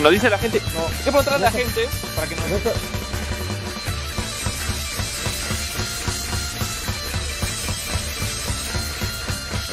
[0.00, 2.44] Si nos dice la gente, no, hay que preguntar a la gente para que nos...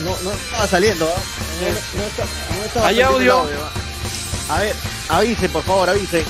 [0.04, 1.06] No, no estaba saliendo.
[1.06, 1.14] ¿eh?
[1.96, 2.26] No, no está-
[2.58, 3.50] no estaba ¿Hay audio?
[3.50, 3.56] ¿eh?
[4.50, 4.76] A ver,
[5.08, 6.26] avisen, por favor, avisen.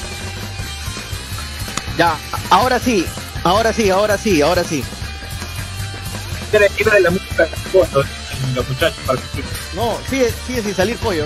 [1.97, 2.19] Ya,
[2.51, 3.03] ahora sí,
[3.43, 4.83] ahora sí, ahora sí, ahora sí.
[6.51, 6.59] De
[7.01, 7.47] la música
[8.53, 9.51] los muchachos participan.
[9.73, 11.25] No, sigue, sigue sin salir pollo.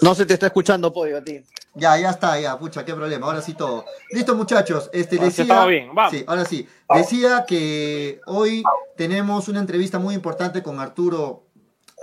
[0.02, 1.42] No se te está escuchando, pollo, a ti.
[1.78, 3.26] Ya, ya está, ya, pucha, qué problema.
[3.26, 3.84] Ahora sí todo.
[4.10, 4.90] Listo, muchachos.
[4.92, 5.64] Este Ahora decía.
[5.66, 6.12] bien, vamos.
[6.12, 6.68] Sí, ahora sí.
[6.92, 8.62] Decía que hoy
[8.96, 11.44] tenemos una entrevista muy importante con Arturo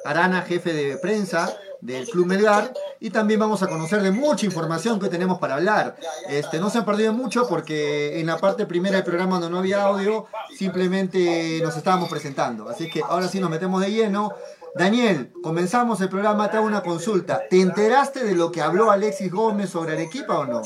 [0.05, 4.97] Arana, jefe de prensa del Club Melgar, y también vamos a conocer de mucha información
[4.97, 5.95] que hoy tenemos para hablar.
[6.29, 9.59] Este, no se han perdido mucho porque en la parte primera del programa donde no
[9.59, 10.25] había audio,
[10.57, 12.69] simplemente nos estábamos presentando.
[12.69, 14.31] Así que ahora sí nos metemos de lleno.
[14.77, 17.43] Daniel, comenzamos el programa, te hago una consulta.
[17.49, 20.61] ¿Te enteraste de lo que habló Alexis Gómez sobre Arequipa o no?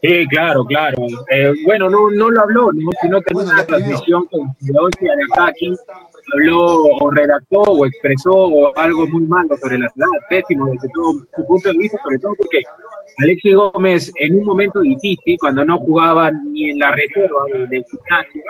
[0.00, 0.96] Sí, claro, claro.
[1.30, 2.90] Eh, bueno, no, no lo habló, ¿no?
[3.00, 5.74] sino que en Bueno, una transmisión con Leoncio Aracaki
[6.34, 11.46] habló o redactó o expresó algo muy malo sobre la ciudad, pésimo desde todo su
[11.46, 12.62] punto de vista, sobre todo porque
[13.18, 17.84] Alexis Gómez en un momento difícil, cuando no jugaba ni en la reserva de- del
[17.90, 18.42] gimnasio,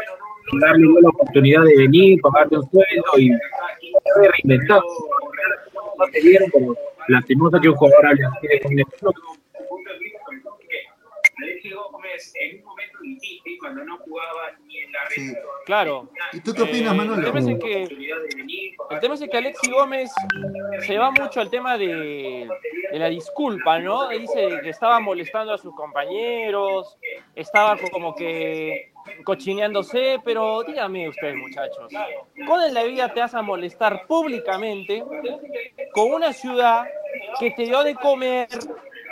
[0.60, 3.30] darle la oportunidad de venir, pagarle un sueldo y
[4.32, 4.80] reinventar.
[5.98, 6.74] No se dieron, pero
[7.08, 8.84] lastimoso que un jugador hable así de
[12.40, 14.52] en un momento difícil, cuando no jugaba
[15.10, 15.34] Sí.
[15.64, 16.08] Claro.
[16.32, 17.16] ¿Y tú qué opinas, Eh, Manolo?
[17.16, 17.82] El tema, es que,
[18.90, 20.10] el tema es que Alexi Gómez
[20.80, 22.48] se va mucho al tema de,
[22.92, 24.08] de la disculpa, ¿no?
[24.08, 26.96] Dice que estaba molestando a sus compañeros,
[27.34, 28.92] estaba como que
[29.24, 31.92] cochineándose, pero dígame ustedes, muchachos,
[32.46, 35.02] ¿cuándo en la vida te vas a molestar públicamente
[35.92, 36.86] con una ciudad
[37.40, 38.48] que te dio de comer,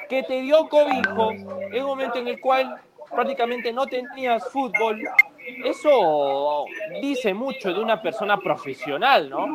[0.08, 2.80] que te dio cobijo, en un momento en el cual
[3.10, 5.02] prácticamente no tenías fútbol?
[5.64, 6.64] Eso
[7.00, 9.46] dice mucho de una persona profesional, ¿no?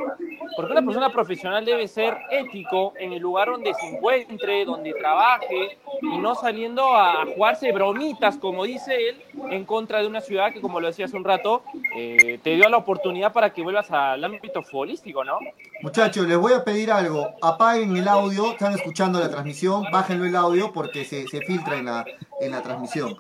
[0.55, 5.77] Porque una persona profesional debe ser ético en el lugar donde se encuentre, donde trabaje,
[6.01, 10.61] y no saliendo a jugarse bromitas, como dice él, en contra de una ciudad que,
[10.61, 11.63] como lo decía hace un rato,
[11.95, 15.39] eh, te dio la oportunidad para que vuelvas al ámbito futbolístico, ¿no?
[15.81, 17.29] Muchachos, les voy a pedir algo.
[17.41, 21.85] Apaguen el audio, están escuchando la transmisión, bájenlo el audio porque se, se filtra en
[21.85, 22.05] la,
[22.39, 23.17] en la transmisión.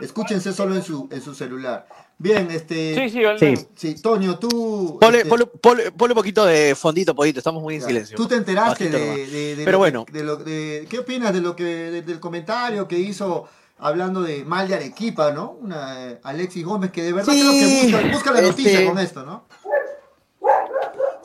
[0.00, 1.86] Escúchense solo en su, en su celular.
[2.16, 2.94] Bien, este.
[2.94, 3.66] Sí, sí, Sí.
[3.74, 4.98] sí, Toño, tú.
[5.00, 8.16] Ponle, este, ponle- ponle- ponle un poquito de fondito, pollito, estamos muy en ya, silencio.
[8.16, 10.04] Tú te enteraste de, de- de Pero lo bueno.
[10.06, 14.22] que- de lo- de- ¿Qué opinas de lo que de- del comentario que hizo hablando
[14.22, 15.56] de mal de Arequipa, ¿no?
[15.60, 18.86] Una, eh, Alexis Gómez, que de verdad Sí, creo que busca, busca la noticia este-
[18.86, 19.44] con esto, ¿no?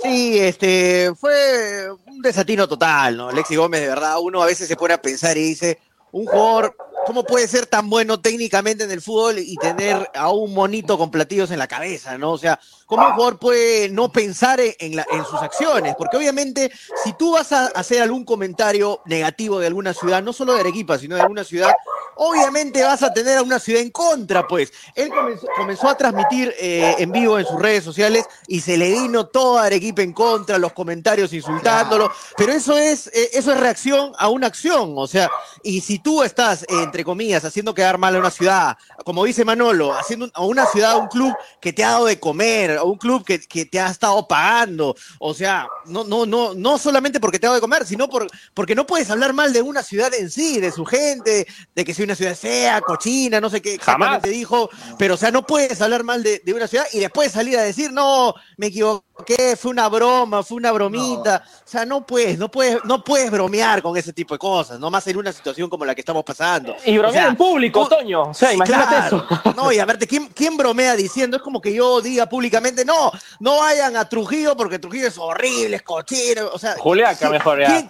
[0.02, 3.30] Sí, este, fue un desatino total, ¿no?
[3.30, 5.78] Alexi Gómez, de verdad, uno a veces se pone a pensar y dice,
[6.12, 6.76] un jugador,
[7.06, 11.12] ¿cómo puede ser tan bueno técnicamente en el fútbol y tener a un monito con
[11.12, 12.32] platillos en la cabeza, ¿no?
[12.32, 12.60] O sea,
[12.90, 15.96] ¿cómo un jugador puede no pensar en, la- en sus acciones?
[15.96, 16.72] Porque obviamente,
[17.04, 20.98] si tú vas a hacer algún comentario negativo de alguna ciudad, no solo de Arequipa,
[20.98, 21.72] sino de alguna ciudad,
[22.16, 24.74] obviamente vas a tener a una ciudad en contra, pues.
[24.96, 28.92] Él comenzó, comenzó a transmitir eh, en vivo en sus redes sociales y se le
[28.92, 34.12] vino toda Arequipa en contra, los comentarios insultándolo, pero eso es, eh, eso es reacción
[34.18, 35.30] a una acción, o sea,
[35.64, 39.94] y si tú estás, entre comillas, haciendo quedar mal a una ciudad, como dice Manolo,
[39.94, 43.26] haciendo a una ciudad, un club que te ha dado de comer, o un club
[43.26, 47.46] que, que, te ha estado pagando, o sea, no, no, no, no solamente porque te
[47.46, 50.30] ha dado de comer, sino por, porque no puedes hablar mal de una ciudad en
[50.30, 54.22] sí, de su gente, de que sea una ciudad fea, cochina, no sé qué jamás.
[54.22, 57.32] te dijo, pero o sea, no puedes hablar mal de, de una ciudad y después
[57.32, 59.09] salir a decir, no, me equivoqué,
[59.58, 63.82] fue una broma, fue una bromita, o sea, no puedes, no puedes, no puedes bromear
[63.82, 66.76] con ese tipo de cosas, no más en una situación como la que estamos pasando.
[66.86, 68.24] Y bromear en público, Toño.
[68.24, 69.26] O sea, imagínate eso.
[69.56, 71.36] No, y a verte, ¿quién, ¿quién bromea diciendo?
[71.38, 75.76] Es como que yo diga públicamente, no, no vayan a Trujillo porque Trujillo es horrible,
[75.76, 76.50] es cochino.
[76.54, 77.88] O sea, Juliaca, mejor ya.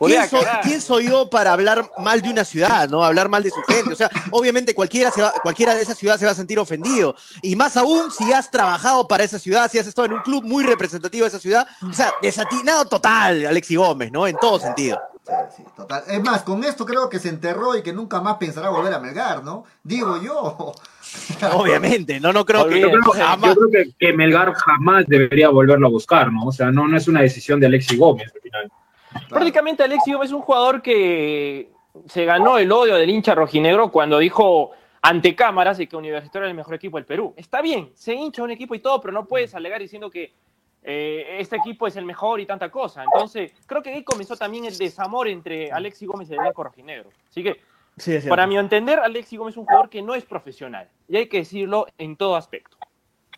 [0.63, 3.03] ¿quién, soy, yo para hablar mal de una ciudad, no?
[3.03, 3.93] Hablar mal de su gente.
[3.93, 7.15] O sea, obviamente cualquiera, se va, cualquiera de esa ciudad se va a sentir ofendido.
[7.41, 10.43] Y más aún si has trabajado para esa ciudad, si has estado en un club
[10.43, 11.67] muy representativo de esa ciudad.
[11.87, 14.27] O sea, desatinado total, Alexi Gómez, ¿no?
[14.27, 14.99] En todo sentido.
[15.55, 16.03] Sí, total.
[16.07, 18.99] Es más, con esto creo que se enterró y que nunca más pensará volver a
[18.99, 19.63] Melgar, ¿no?
[19.83, 20.73] Digo yo.
[21.53, 22.79] Obviamente, no, no creo que.
[22.79, 26.45] Yo creo, que, Melgar jamás debería volverlo a buscar, ¿no?
[26.45, 28.71] O sea, no, no es una decisión de Alexi Gómez al final.
[29.29, 31.71] Prácticamente Alexi Gómez es un jugador que
[32.07, 36.51] se ganó el odio del hincha rojinegro cuando dijo ante cámaras y que Universitario era
[36.51, 37.33] el mejor equipo del Perú.
[37.37, 40.33] Está bien, se hincha un equipo y todo, pero no puedes alegar diciendo que
[40.91, 43.03] eh, este equipo es el mejor y tanta cosa.
[43.03, 47.11] Entonces, creo que ahí comenzó también el desamor entre Alexi Gómez y el elenco rojinegro.
[47.29, 47.61] Así que,
[48.27, 50.89] para mi entender, Alexi Gómez es un jugador que no es profesional.
[51.07, 52.77] Y hay que decirlo en todo aspecto.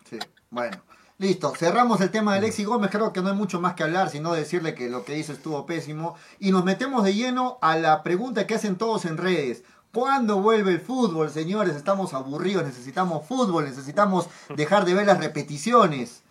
[0.08, 0.82] Sí, bueno.
[1.18, 4.08] Listo, cerramos el tema de Alexi Gómez, creo que no hay mucho más que hablar,
[4.08, 6.16] sino decirle que lo que hizo estuvo pésimo.
[6.40, 9.62] Y nos metemos de lleno a la pregunta que hacen todos en redes.
[9.92, 11.76] ¿Cuándo vuelve el fútbol, señores?
[11.76, 16.21] Estamos aburridos, necesitamos fútbol, necesitamos dejar de ver las repeticiones.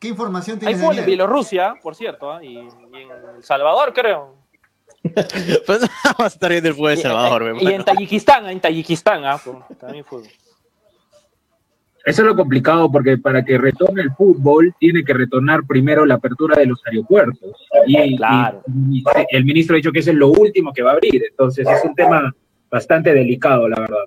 [0.00, 0.76] ¿Qué información tienes?
[0.76, 2.42] Hay fútbol en Bielorrusia, por cierto, ¿ah?
[2.42, 4.36] y, en El Salvador, creo.
[5.66, 7.56] pues vamos a estar viendo el fútbol de Salvador.
[7.60, 9.40] Y, en Tayikistán, en Tayikistán, ¿ah?
[9.78, 10.28] también fútbol.
[12.04, 16.14] Eso es lo complicado porque para que retorne el fútbol tiene que retornar primero la
[16.14, 17.50] apertura de los aeropuertos.
[17.86, 18.62] Y, claro.
[18.90, 21.22] y, el ministro ha dicho que eso es lo último que va a abrir.
[21.28, 22.34] Entonces es un tema
[22.70, 24.04] bastante delicado, la verdad.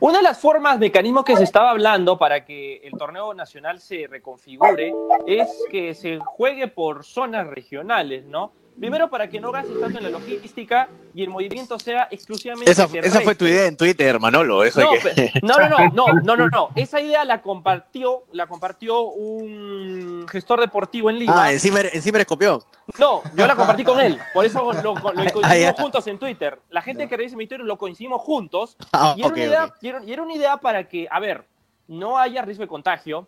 [0.00, 4.06] Una de las formas, mecanismos que se estaba hablando para que el torneo nacional se
[4.06, 4.92] reconfigure
[5.26, 8.52] es que se juegue por zonas regionales, ¿no?
[8.78, 12.70] Primero, para que no gastes tanto en la logística y el movimiento sea exclusivamente.
[12.70, 14.64] Esa, esa fue tu idea en Twitter, Manolo.
[14.64, 14.80] Eso
[15.42, 20.60] no, no, no, no, no, no, no, Esa idea la compartió, la compartió un gestor
[20.60, 21.44] deportivo en Lima.
[21.44, 22.60] Ah, encima, encima eres copión.
[22.98, 24.18] No, yo la compartí con él.
[24.34, 24.94] Por eso lo,
[25.32, 26.58] coincidimos juntos en Twitter.
[26.68, 28.76] La gente que revisa mi Twitter lo coincidimos juntos.
[28.92, 31.46] Ah, y, era una idea, y, era, una idea, para que, a ver,
[31.88, 33.26] no haya riesgo de contagio,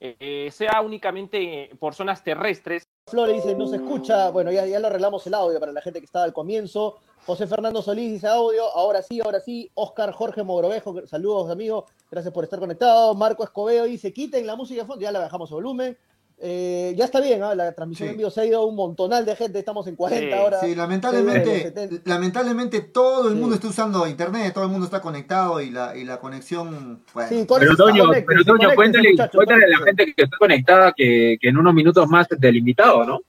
[0.00, 4.30] eh, sea únicamente por zonas terrestres Flores dice, no se escucha.
[4.30, 6.96] Bueno, ya, ya lo arreglamos el audio para la gente que estaba al comienzo.
[7.26, 9.70] José Fernando Solís dice audio, ahora sí, ahora sí.
[9.74, 13.14] Oscar Jorge Mogrovejo, saludos amigo, gracias por estar conectado.
[13.14, 15.98] Marco Escobedo dice, quiten la música de fondo, ya la bajamos a volumen.
[16.38, 19.58] Eh, ya está bien, la transmisión en vivo se ha ido un montonal de gente,
[19.60, 20.60] estamos en 40 ahora.
[20.60, 25.70] Sí, lamentablemente, lamentablemente todo el mundo está usando internet, todo el mundo está conectado y
[25.70, 27.02] la, y la conexión.
[27.14, 31.56] pero Toño, pero Toño cuéntale, cuéntale a la gente que está conectada que, que en
[31.56, 33.20] unos minutos más del invitado, ¿no?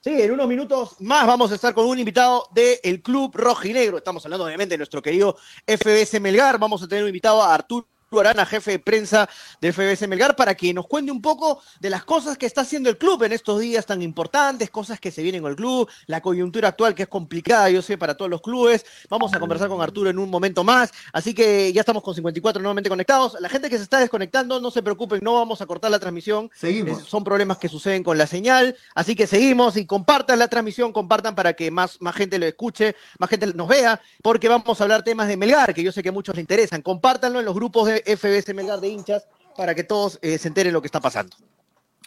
[0.00, 3.98] Sí, en unos minutos más vamos a estar con un invitado del Club Rojinegro.
[3.98, 6.58] Estamos hablando obviamente de nuestro querido FBS Melgar.
[6.58, 9.28] Vamos a tener un invitado a Arturo Arana, jefe de prensa
[9.60, 12.88] del FBS Melgar, para que nos cuente un poco de las cosas que está haciendo
[12.88, 16.22] el club en estos días tan importantes, cosas que se vienen con el club, la
[16.22, 18.86] coyuntura actual que es complicada, yo sé, para todos los clubes.
[19.10, 22.62] Vamos a conversar con Arturo en un momento más, así que ya estamos con 54
[22.62, 23.36] nuevamente conectados.
[23.40, 26.50] La gente que se está desconectando, no se preocupen, no vamos a cortar la transmisión.
[26.54, 27.02] Seguimos.
[27.02, 31.34] son problemas que suceden con la señal, así que seguimos y compartan la transmisión, compartan
[31.34, 35.02] para que más, más gente lo escuche, más gente nos vea, porque vamos a hablar
[35.02, 36.82] temas de Melgar, que yo sé que a muchos les interesan.
[36.82, 40.72] Compártanlo en los grupos de FBS Melgar de hinchas para que todos eh, se enteren
[40.72, 41.36] lo que está pasando.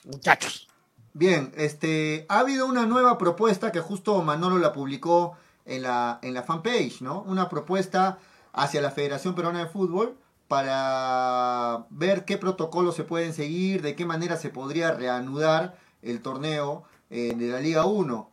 [0.05, 0.67] Muchachos.
[1.13, 6.33] Bien, este, ha habido una nueva propuesta que justo Manolo la publicó en la, en
[6.33, 7.21] la fanpage, ¿no?
[7.23, 8.17] Una propuesta
[8.53, 14.05] hacia la Federación Peruana de Fútbol para ver qué protocolos se pueden seguir, de qué
[14.05, 18.31] manera se podría reanudar el torneo eh, de la Liga 1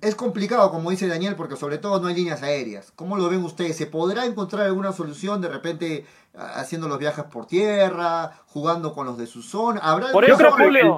[0.00, 2.92] es complicado, como dice Daniel, porque sobre todo no hay líneas aéreas.
[2.94, 3.76] ¿Cómo lo ven ustedes?
[3.76, 6.06] ¿Se podrá encontrar alguna solución de repente
[6.38, 9.80] haciendo los viajes por tierra, jugando con los de su zona?
[9.82, 10.38] ¿Habrá por eso,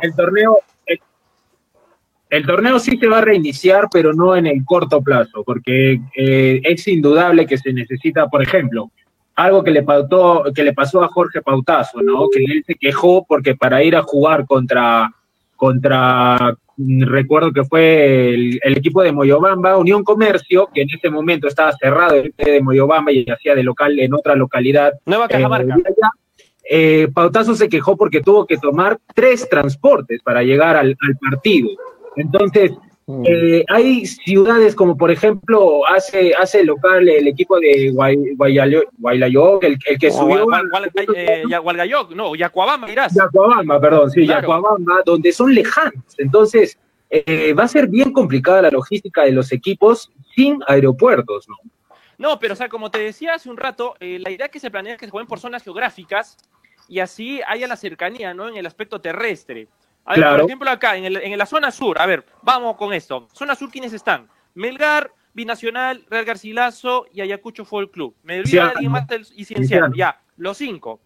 [0.03, 0.59] el, torneo
[2.29, 6.61] el, torneo sí se va a reiniciar, pero no en el corto plazo, porque eh,
[6.65, 8.91] es indudable que se necesita, por ejemplo,
[9.35, 12.29] algo que le, pautó, que le pasó a Jorge Pautazo, ¿no?
[12.31, 15.11] Que él se quejó porque para ir a jugar contra
[15.61, 16.57] contra
[17.01, 21.73] recuerdo que fue el, el equipo de Moyobamba, Unión Comercio, que en ese momento estaba
[21.73, 24.93] cerrado el de Moyobamba y hacía de local en otra localidad.
[25.07, 25.75] Nueva eh, Cajamarca.
[25.75, 26.11] allá.
[26.73, 31.69] Eh, Pautazo se quejó porque tuvo que tomar tres transportes para llegar al, al partido.
[32.17, 32.73] Entonces,
[33.25, 39.65] eh, hay ciudades como por ejemplo hace hace local el equipo de Guay- Guayalo- Guaylayoc,
[39.65, 43.15] el, el que subió Gual- Gual- Gual- eh, Gualgayoc, no, Yacuabamba, dirás.
[43.15, 44.41] Yacuabamba, perdón, sí, Claro.
[44.43, 46.03] Yacuabamba, donde son lejanos.
[46.19, 46.79] Entonces,
[47.11, 51.57] eh, va a ser bien complicada la logística de los equipos sin aeropuertos, ¿no?
[52.19, 54.71] No, pero o sea, como te decía hace un rato, eh, la idea que se
[54.71, 56.37] planea es que se jueguen por zonas geográficas
[56.89, 58.49] y así haya la cercanía, ¿no?
[58.49, 59.69] En el aspecto terrestre.
[60.05, 60.37] A ver, Claro.
[60.43, 63.29] por ejemplo, acá, en, el- en la zona sur, a ver, vamos con esto.
[63.33, 64.29] Zona sur, ¿quiénes están?
[64.55, 68.17] Melgar, Binacional, Real Garcilaso y Ayacucho Fútbol Club.
[68.25, 69.93] Me alguien más del- y Cienciano.
[69.95, 71.01] Ya, los cinco.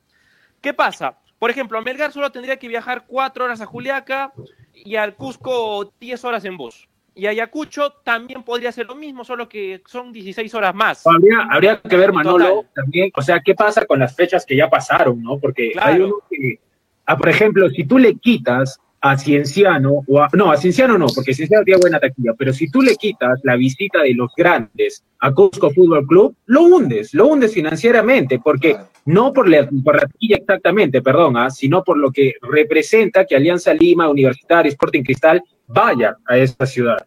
[0.63, 1.19] ¿Qué pasa?
[1.39, 4.33] Por ejemplo, Melgar solo tendría que viajar cuatro horas a Juliaca
[4.73, 6.89] y al Cusco 10 horas en bus.
[7.15, 11.07] Y Ayacucho también podría ser lo mismo, solo que son 16 horas más.
[11.07, 12.71] Habría, habría que ver, Manolo, Total.
[12.75, 15.39] también, o sea, qué pasa con las fechas que ya pasaron, ¿no?
[15.39, 15.93] Porque Claro.
[15.93, 16.59] hay uno que,
[17.07, 21.07] ah, por ejemplo, si tú le quitas a Cienciano, o a- no, a Cienciano no,
[21.15, 25.05] porque Cienciano tiene buena taquilla, pero si tú le quitas la visita de los grandes
[25.21, 30.07] a Cusco Fútbol Club, lo hundes, lo hundes financieramente, porque no por la, por la
[30.07, 35.43] taquilla exactamente, perdón, ah, sino por lo que representa que Alianza Lima, Universitario, Sporting Cristal
[35.67, 37.05] vaya a esa ciudad.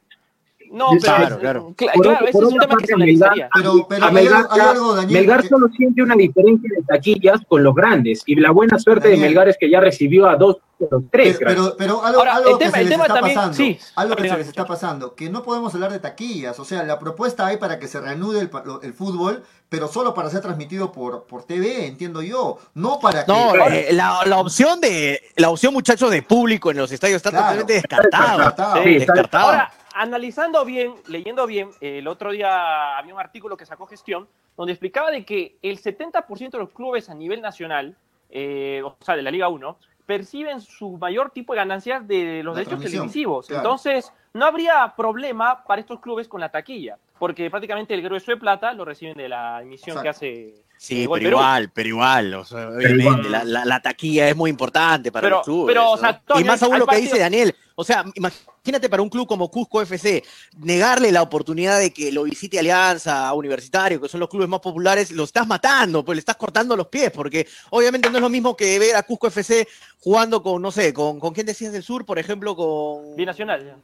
[0.71, 1.63] No, pero Claro, es- claro.
[1.67, 3.49] Por claro, otro- ese es un tema que se Melgar- analizaría.
[3.53, 5.19] Pero, pero a hay, Melgar, algo- hay algo, Daniel.
[5.19, 9.09] Melgar que- solo siente una diferencia de taquillas con los grandes y la buena suerte
[9.09, 9.21] Daniel.
[9.21, 11.37] de Melgar es que ya recibió a dos de los tres.
[11.39, 13.35] Pero, pero, pero algo, Ahora, algo el que tema- se el les tema está también-
[13.35, 13.79] pasando, sí.
[13.95, 16.99] algo que se les está pasando, que no podemos hablar de taquillas, o sea, la
[16.99, 18.49] propuesta hay para que se reanude el,
[18.83, 23.31] el fútbol, pero solo para ser transmitido por, por TV, entiendo yo, no para que...
[23.31, 27.31] No, eh, la, la opción de la opción muchachos de público en los estadios está
[27.31, 27.43] Claro.
[27.45, 28.35] totalmente descartada.
[28.37, 28.83] Descartado.
[28.83, 29.71] Sí, descartada.
[30.01, 34.71] Analizando bien, leyendo bien, eh, el otro día había un artículo que sacó Gestión donde
[34.73, 37.95] explicaba de que el 70% de los clubes a nivel nacional,
[38.29, 42.55] eh, o sea, de la Liga 1, perciben su mayor tipo de ganancias de los
[42.55, 43.47] La derechos televisivos.
[43.47, 43.63] claro.
[43.63, 48.37] Entonces, no habría problema para estos clubes con la taquilla, porque prácticamente el grueso de
[48.37, 51.37] plata lo reciben de la emisión que hace Sí, Gol pero Perú.
[51.39, 53.31] igual, pero igual, o sea, obviamente, igual.
[53.31, 55.75] la, la- la taquilla es muy importante para Pero- los clubes.
[55.75, 59.51] pero, y más aún lo que dice Daniel, o sea, imagínate para un club como
[59.51, 60.23] Cusco FC,
[60.57, 65.11] negarle la oportunidad de que lo visite Alianza, Universitario, que son los clubes más populares,
[65.11, 68.57] lo estás matando, pues le estás cortando los pies, porque obviamente no es lo mismo
[68.57, 69.67] que ver a Cusco FC
[69.99, 73.15] jugando con, no sé, con, con quién decías del sur, por ejemplo, con...
[73.15, 73.83] binacional.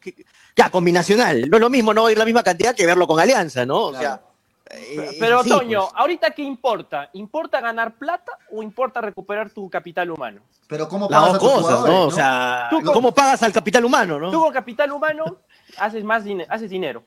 [0.55, 1.47] Ya, con Binacional.
[1.47, 3.79] No es lo mismo, no ir la misma cantidad que verlo con Alianza, ¿no?
[3.85, 4.01] O Claro.
[4.03, 4.32] sea...
[4.77, 5.93] eh, Pero así, Toño, pues.
[5.95, 7.09] ahorita qué importa?
[7.13, 10.41] ¿Importa ganar plata o importa recuperar tu capital humano?
[10.67, 12.07] Pero ¿cómo Las pagas dos a tus cosas, jugadores, ¿no?
[12.07, 14.31] O sea, Tú con- ¿cómo pagas al capital humano, no?
[14.31, 15.37] Tú con capital humano
[15.77, 17.03] haces más dinero, haces dinero.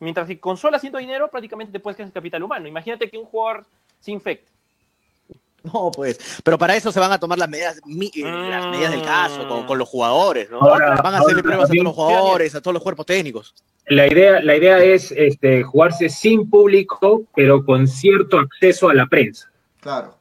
[0.00, 2.66] Mientras que con solo haciendo dinero prácticamente te puedes quedar sin capital humano.
[2.68, 3.64] Imagínate que un jugador
[4.00, 4.50] se infecte.
[5.72, 8.90] No, pues, pero para eso se van a tomar las medidas, mi- eh, las medidas
[8.90, 10.58] del caso con, con los jugadores, ¿no?
[10.60, 13.54] Ahora- van a hacerle ahora pruebas a todos los jugadores, a todos los cuerpos técnicos.
[13.86, 19.06] La idea, la idea es este, jugarse sin público, pero con cierto acceso a la
[19.06, 19.50] prensa.
[19.80, 20.16] Claro,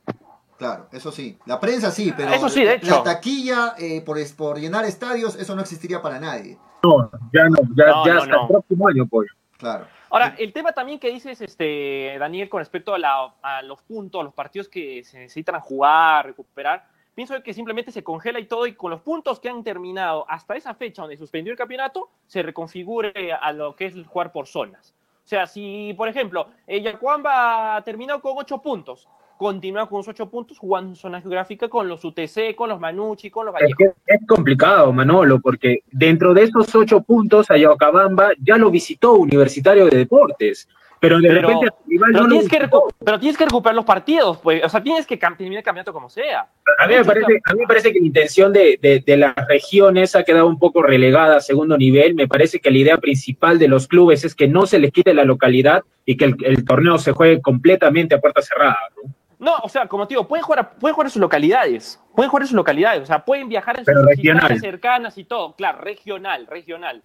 [0.58, 1.38] claro, eso sí.
[1.46, 2.88] La prensa sí, pero Eso sí, de hecho.
[2.98, 6.58] la taquilla eh, por, es- por llenar estadios, eso no existiría para nadie.
[6.84, 8.42] No, ya no, ya, No, ya no, hasta no.
[8.44, 9.30] el próximo año, pues.
[9.58, 9.88] Claro.
[10.14, 14.24] Ahora, el tema también que dices, este, Daniel, con respecto a, la- a los puntos,
[14.24, 18.76] los partidos que se necesitan jugar, recuperar, pienso que simplemente se congela y todo, y
[18.76, 23.34] con los puntos que han terminado hasta esa fecha donde suspendió el campeonato, se reconfigure
[23.34, 24.94] a lo que es jugar por zonas.
[25.26, 30.58] O sea, si, por ejemplo, Yacuamba terminó con ocho puntos, continúa con sus ocho puntos
[30.58, 33.78] jugando en zona geográfica con los UTC, con los Manucci, con los Es Vallejo.
[33.78, 39.86] que es complicado, Manolo, porque dentro de esos ocho puntos, Ayocabamba ya lo visitó Universitario
[39.88, 40.68] de Deportes,
[41.00, 42.70] pero de Pero- repente rival Pero no tienes, que
[43.04, 46.10] pero tienes que recuperar los partidos, pues, o sea, tienes que terminar el campeonato como
[46.10, 46.48] sea.
[46.80, 49.36] A mí, me parece, a mí me parece que la intención de, de, de las
[49.50, 52.16] regiones ha quedado un poco relegada a segundo nivel.
[52.16, 55.14] Me parece que la idea principal de los clubes es que no se les quite
[55.14, 58.78] la localidad y que el, el torneo se juegue completamente a puerta cerrada.
[59.04, 59.14] ¿no?
[59.44, 62.30] No, o sea, como te digo, pueden jugar, a- pueden jugar en sus localidades, pueden
[62.30, 63.94] jugar en sus localidades, o sea, pueden viajar en sus
[64.40, 67.04] distancias cercanas y todo, claro, regional, regional.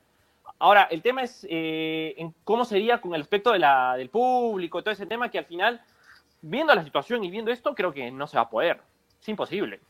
[0.60, 4.82] Ahora, el tema es eh, en cómo sería con el aspecto de la, del público,
[4.82, 5.80] todo ese tema que al final,
[6.40, 8.80] viendo la situación y viendo esto, creo que no se va a poder.
[9.20, 9.80] Es imposible.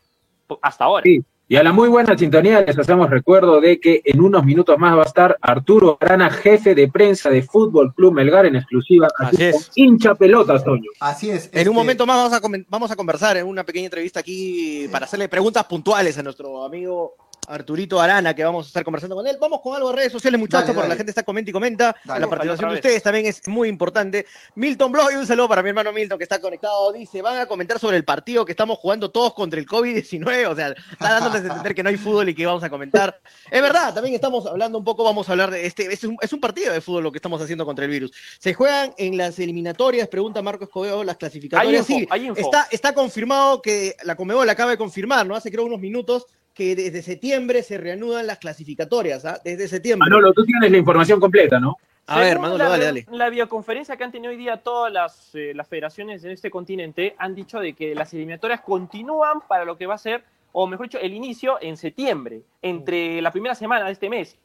[0.47, 1.03] Po- Hasta ahora.
[1.03, 1.23] Sí.
[1.51, 4.95] Y a la muy buena sintonía les hacemos recuerdo de que en unos minutos más
[4.95, 9.07] va a estar Arturo Arana, jefe de prensa de Fútbol Club Melgar en exclusiva.
[9.17, 9.71] Así es.
[9.73, 10.91] Hincha pelotas, Toño.
[10.99, 11.45] Así es.
[11.51, 14.87] En un este, momento más vamos a, vamos a conversar en una pequeña entrevista aquí
[14.91, 17.15] para hacerle preguntas puntuales a nuestro amigo
[17.49, 19.37] Arturito Arana, que vamos a estar conversando con él.
[19.39, 20.93] Vamos con algo de redes sociales, muchachos, Dale, porque dale.
[20.93, 21.95] la gente está comenta y comenta.
[22.05, 22.19] Dale.
[22.21, 24.25] la participación de ustedes también es muy importante.
[24.55, 26.93] Milton Bloy, un saludo para mi hermano Milton, que está conectado.
[26.93, 30.47] Dice, van a comentar sobre el partido que estamos jugando todos contra el COVID-19.
[30.47, 33.19] O sea, está dándoles a entender que no hay fútbol y que vamos a comentar.
[33.49, 36.17] Es verdad, también estamos hablando un poco, vamos a hablar de este, este es un,
[36.21, 38.11] es un partido de fútbol lo que estamos haciendo contra el virus.
[38.37, 41.89] Se juegan en las eliminatorias, pregunta Marco Escobedo, las clasificatorias.
[41.89, 42.39] Hay info, sí, hay info.
[42.39, 45.35] Está, está confirmado que la Comebol acaba de confirmar, ¿no?
[45.35, 46.25] Hace creo unos minutos
[46.59, 49.39] que desde septiembre se reanudan las clasificatorias, ¿ah?
[49.45, 50.09] Desde septiembre.
[50.09, 51.77] Manolo, tú tienes la información completa, ¿no?
[52.05, 53.05] a ver, Según Manolo, la, dale, dale.
[53.11, 57.15] La videoconferencia que han tenido hoy día todas las, eh, las federaciones en este continente
[57.17, 60.87] han dicho de que las eliminatorias continúan para lo que va a ser, o mejor
[60.87, 64.37] dicho, el inicio en septiembre, entre la primera semana de este mes.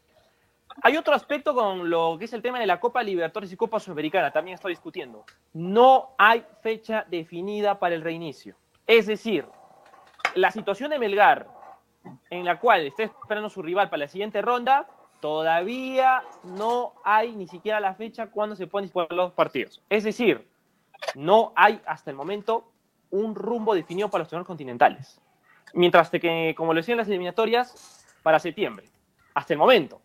[0.83, 3.81] Hay otro aspecto con lo que es el tema de la Copa Libertadores y Copa
[3.81, 5.25] Sudamericana, también estoy discutiendo.
[5.53, 8.55] No hay fecha definida para el reinicio.
[8.87, 9.47] Es decir,
[10.37, 11.64] la situación de Melgar,
[12.31, 14.87] en la cual está esperando su rival para la siguiente ronda,
[15.21, 19.83] todavía no hay ni siquiera la fecha cuando se pueden disputar los partidos.
[19.89, 20.47] Es decir,
[21.15, 22.71] no hay hasta el momento
[23.11, 25.21] un rumbo definido para los torneos continentales.
[25.73, 28.89] Mientras que, como lo decían las eliminatorias, para septiembre,
[29.35, 30.01] hasta el momento.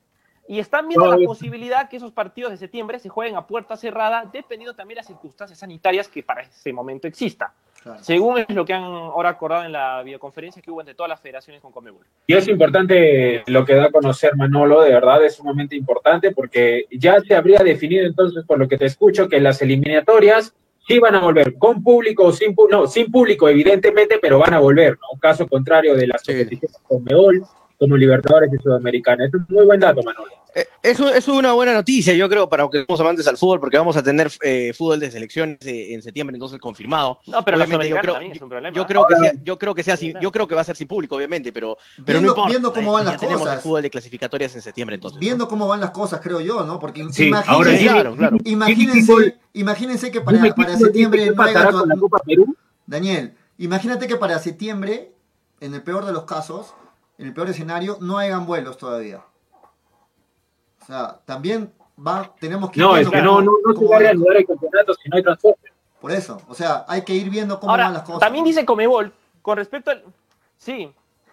[0.47, 3.45] Y están viendo No, la es- posibilidad que esos partidos de septiembre se jueguen a
[3.45, 7.53] puerta cerrada, dependiendo también de las circunstancias sanitarias que para ese momento exista.
[7.81, 8.03] Claro.
[8.03, 11.21] Según es lo que han ahora acordado en la videoconferencia que hubo entre todas las
[11.21, 12.05] federaciones con Comebol.
[12.27, 16.85] Y es importante lo que da a conocer Manolo, de verdad es sumamente importante porque
[16.91, 20.53] ya se habría definido entonces, por lo que te escucho, que las eliminatorias
[20.87, 24.53] sí van a volver con público o sin público, no, sin público evidentemente, pero van
[24.55, 25.19] a volver, ¿no?
[25.19, 26.33] Caso contrario de las Sí.
[26.33, 27.43] competiciones con Meol,
[27.79, 29.25] como Libertadores y Sudamericana.
[29.25, 30.27] Es un muy buen dato, Manolo.
[30.55, 33.59] Eh, Eso es una buena noticia, yo creo, para los que somos amantes al fútbol,
[33.59, 37.19] porque vamos a tener eh, fútbol de selecciones eh, en septiembre, entonces confirmado.
[37.27, 38.75] No, pero la Obviamente, yo creo, también es un problema.
[38.75, 40.75] yo creo que sea, yo creo que sea sin- yo creo que va a ser
[40.75, 42.49] sin público, obviamente, pero, pero Viendo- no importa.
[42.49, 43.55] viendo cómo van ya las tenemos cosas.
[43.57, 45.15] el fútbol de clasificatorias en septiembre, entonces.
[45.15, 45.19] ¿no?
[45.21, 46.79] Viendo cómo van las cosas, creo yo, ¿no?
[46.79, 48.37] Porque Sí, imagínense, ahora Sí, claro, claro.
[48.43, 52.55] imagínense, imagínense que para, Dime, para ¿quién septiembre no haya con la Copa Perú?
[52.87, 55.11] Daniel, imagínate que para septiembre,
[55.59, 56.73] en el peor de los casos,
[57.19, 59.21] en el peor escenario, no hayan vuelos todavía.
[60.81, 63.79] O sea, también va, tenemos que ir No, es viendo que cómo- no, no, no
[63.79, 65.73] se va a reanudar el campeonato si no hay transporte.
[66.01, 68.19] Por eso, o sea, hay que ir viendo cómo van las Ahora, cosas.
[68.21, 70.03] también dice Comebol, con respecto al...
[70.57, 70.91] Sí.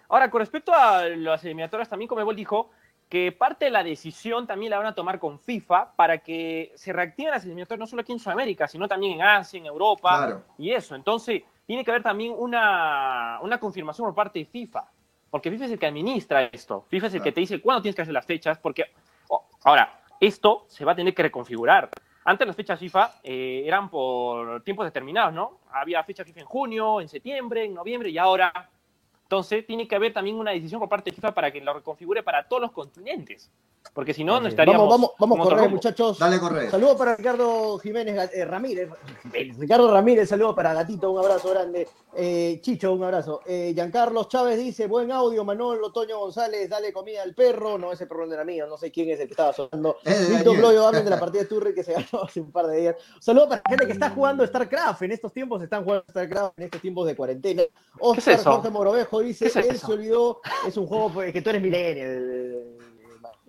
[0.09, 2.69] Ahora, con respecto a las eliminatorias, también Comebol dijo
[3.09, 6.91] que parte de la decisión también la van a tomar con FIFA para que se
[6.91, 10.43] reactiven las eliminatorias no solo aquí en Sudamérica, sino también en Asia, en Europa Claro.
[10.57, 10.93] y eso.
[10.95, 14.83] Entonces, tiene que haber también una, una confirmación por parte de FIFA,
[15.37, 16.83] porque FIFA es el que administra esto.
[16.89, 17.23] FIFA es el Claro.
[17.25, 18.85] que te dice cuándo tienes que hacer las fechas, porque
[19.29, 21.91] oh, ahora, esto se va a tener que reconfigurar.
[22.25, 25.59] Antes las fechas FIFA eh, eran por tiempos determinados, ¿no?
[25.71, 28.67] Había fecha FIFA en junio, en septiembre, en noviembre y ahora.
[29.21, 32.23] Entonces tiene que haber también una decisión por parte de FIFA para que lo reconfigure
[32.23, 33.51] para todos los continentes.
[33.93, 34.87] Porque si no, no estaríamos.
[34.87, 35.75] Vamos, vamos, vamos correr, rumbo.
[35.77, 36.19] muchachos.
[36.19, 36.69] Dale, corre.
[36.69, 38.89] Saludos para Ricardo Jiménez eh, Ramírez.
[39.57, 41.87] Ricardo Ramírez, saludos para Gatito, un abrazo grande.
[42.15, 43.41] Eh, Chicho, un abrazo.
[43.45, 47.77] Eh, Giancarlos Chávez dice, buen audio, Manolo, Toño González, dale comida al perro.
[47.77, 49.97] No, ese perro no era mío, no sé quién es el que estaba sonando.
[50.03, 50.43] Daniel.
[50.43, 52.95] Bloyo, hablen de la partida de Turri que se ganó hace un par de días.
[53.19, 55.01] Saludos para la gente que está jugando StarCraft.
[55.01, 57.63] En estos tiempos están jugando StarCraft, en estos tiempos de cuarentena.
[57.99, 58.51] Oscar eso?
[58.51, 59.87] Jorge Morovejo dice, ¿Qué es él eso?
[59.87, 62.77] se olvidó, es un juego pues, que tú eres millennial.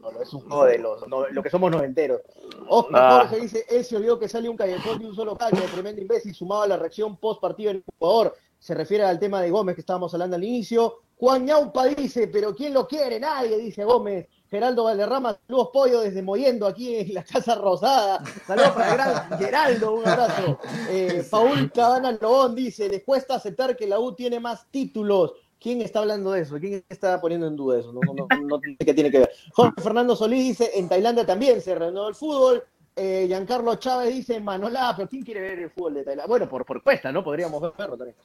[0.00, 2.20] No, no, es un juego de los, no, lo que somos noventeros.
[2.68, 3.18] Oscar Ah.
[3.28, 6.34] Jorge dice, él se olvidó que sale un callejón de un solo caño, tremendo imbécil,
[6.34, 8.34] sumado a la reacción post partido del jugador.
[8.58, 11.00] Se refiere al tema de Gómez que estábamos hablando al inicio.
[11.16, 13.18] Juan Ñaupa dice, pero ¿quién lo quiere?
[13.18, 14.28] Nadie, dice Gómez.
[14.50, 18.22] Geraldo Valderrama, saludos pollo desde Moyendo, aquí en la Casa Rosada.
[18.46, 20.58] Saludos para el gran Geraldo, un abrazo.
[20.88, 25.32] Eh, Paul Cabana Lobón dice, les cuesta aceptar que la U tiene más títulos.
[25.60, 26.56] ¿Quién está hablando de eso?
[26.58, 27.92] ¿Quién está poniendo en duda eso?
[27.92, 29.30] No, no, no, no qué tiene que ver.
[29.52, 32.62] Jorge Fernando Solís dice, en Tailandia también se reanudó el fútbol.
[32.94, 36.26] Eh, Giancarlo Chávez dice, Manolá, pero ¿quién quiere ver el fútbol de Tailandia?
[36.28, 37.22] Bueno, por, por cuesta, ¿no?
[37.24, 38.16] Podríamos verlo también.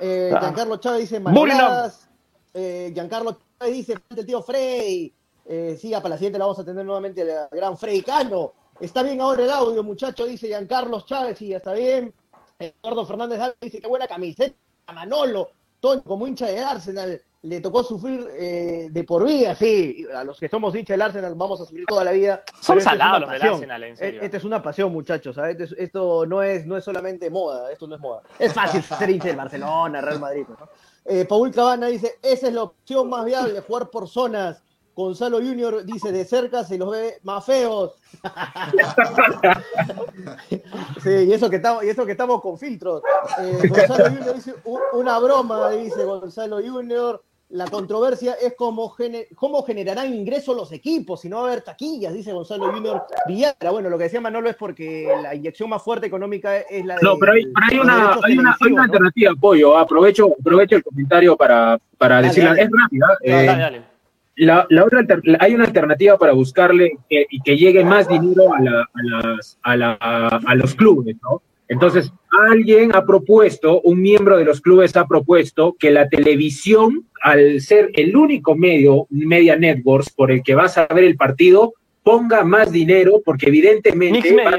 [0.00, 0.40] Eh, Ah.
[0.40, 1.20] Giancarlo Chávez dice.
[1.20, 2.08] Manoladas.
[2.54, 5.14] Eh, Giancarlo Chávez dice, "Falta el tío Frey.
[5.46, 8.52] Eh, sí, para la siguiente la vamos a tener nuevamente el gran Frey Cano.
[8.80, 12.12] Está bien ahora el audio, muchacho, dice Giancarlo Chávez, sí, está bien.
[12.58, 14.54] Eduardo Fernández dice, qué buena camiseta,
[14.94, 15.50] Manolo.
[15.82, 20.06] Toño, como hincha de Arsenal, le tocó sufrir eh, de por vida, sí.
[20.14, 22.44] A los que somos hinchas del Arsenal vamos a sufrir toda la vida.
[22.60, 23.42] Son salados los del.
[23.42, 24.22] Arsenal, en serio.
[24.22, 25.34] Eh, Esta es una pasión, muchachos.
[25.34, 25.58] ¿sabes?
[25.60, 28.22] Esto, es- esto no, es, no es solamente moda, esto no es moda.
[28.38, 30.46] Es fácil ser hincha del Barcelona, Real Madrid.
[30.48, 30.68] ¿no?
[31.04, 34.62] Eh, Paul Cabana dice, esa es la opción más viable, jugar por zonas.
[34.94, 37.92] Gonzalo Junior dice, de cerca se los ve más feos.
[41.02, 43.02] sí, y eso que estamos, y eso que estamos con filtros.
[43.40, 47.22] Eh, Gonzalo Junior dice, "U- una broma, dice Gonzalo Junior.
[47.54, 48.96] la controversia es cómo,
[49.34, 53.70] cómo generarán ingresos los equipos, si no va a haber taquillas, dice Gonzalo Junior Villara.
[53.70, 57.02] Bueno, lo que decía Manolo es porque la inyección más fuerte económica es la de.
[57.02, 59.76] No, pero hay, una, hay, una, hay una alternativa, Pollo.
[59.76, 62.54] Aprovecho, aprovecho el comentario para, para decirla.
[62.54, 63.06] Es rápida.
[63.22, 63.91] Eh, dale, dale.
[64.36, 65.04] La, la, otra,
[65.40, 69.76] hay una alternativa para buscarle y que llegue más dinero a, la, a, las, a,
[69.76, 71.42] la, a los clubes, ¿no?
[71.72, 72.12] Entonces,
[72.50, 77.90] alguien ha propuesto, un miembro de los clubes ha propuesto que la televisión, al ser
[77.94, 82.72] el único medio, media networks, por el que vas a ver el partido, ponga más
[82.72, 84.50] dinero, porque evidentemente va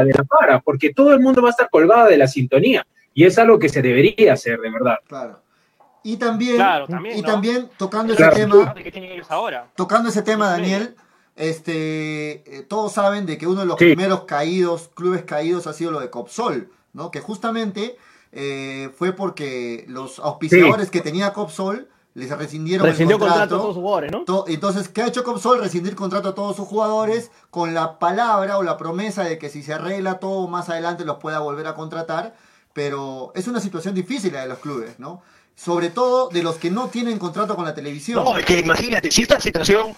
[0.00, 2.86] a de la para, porque todo el mundo va a estar colgado de la sintonía.
[3.14, 4.96] Y es algo que se debería hacer, de verdad.
[5.06, 5.40] Claro.
[6.04, 6.62] Y también,
[7.16, 8.74] y también tocando ese tema,
[9.74, 10.94] tocando ese tema, Daniel,
[11.34, 15.90] este, eh, todos saben de que uno de los primeros caídos, clubes caídos, ha sido
[15.90, 17.10] lo de Copsol, ¿no?
[17.10, 17.96] Que justamente
[18.32, 23.42] eh, fue porque los auspiciadores que tenía Copsol les rescindieron el contrato.
[23.42, 24.44] a todos sus jugadores, ¿no?
[24.46, 25.60] Entonces, ¿qué ha hecho Copsol?
[25.60, 29.62] Rescindir contrato a todos sus jugadores con la palabra o la promesa de que si
[29.62, 32.34] se arregla todo más adelante los pueda volver a contratar.
[32.72, 35.22] Pero es una situación difícil la de los clubes, ¿no?
[35.54, 38.24] Sobre todo de los que no tienen contrato con la televisión.
[38.24, 39.94] No, es que imagínate, si esta situación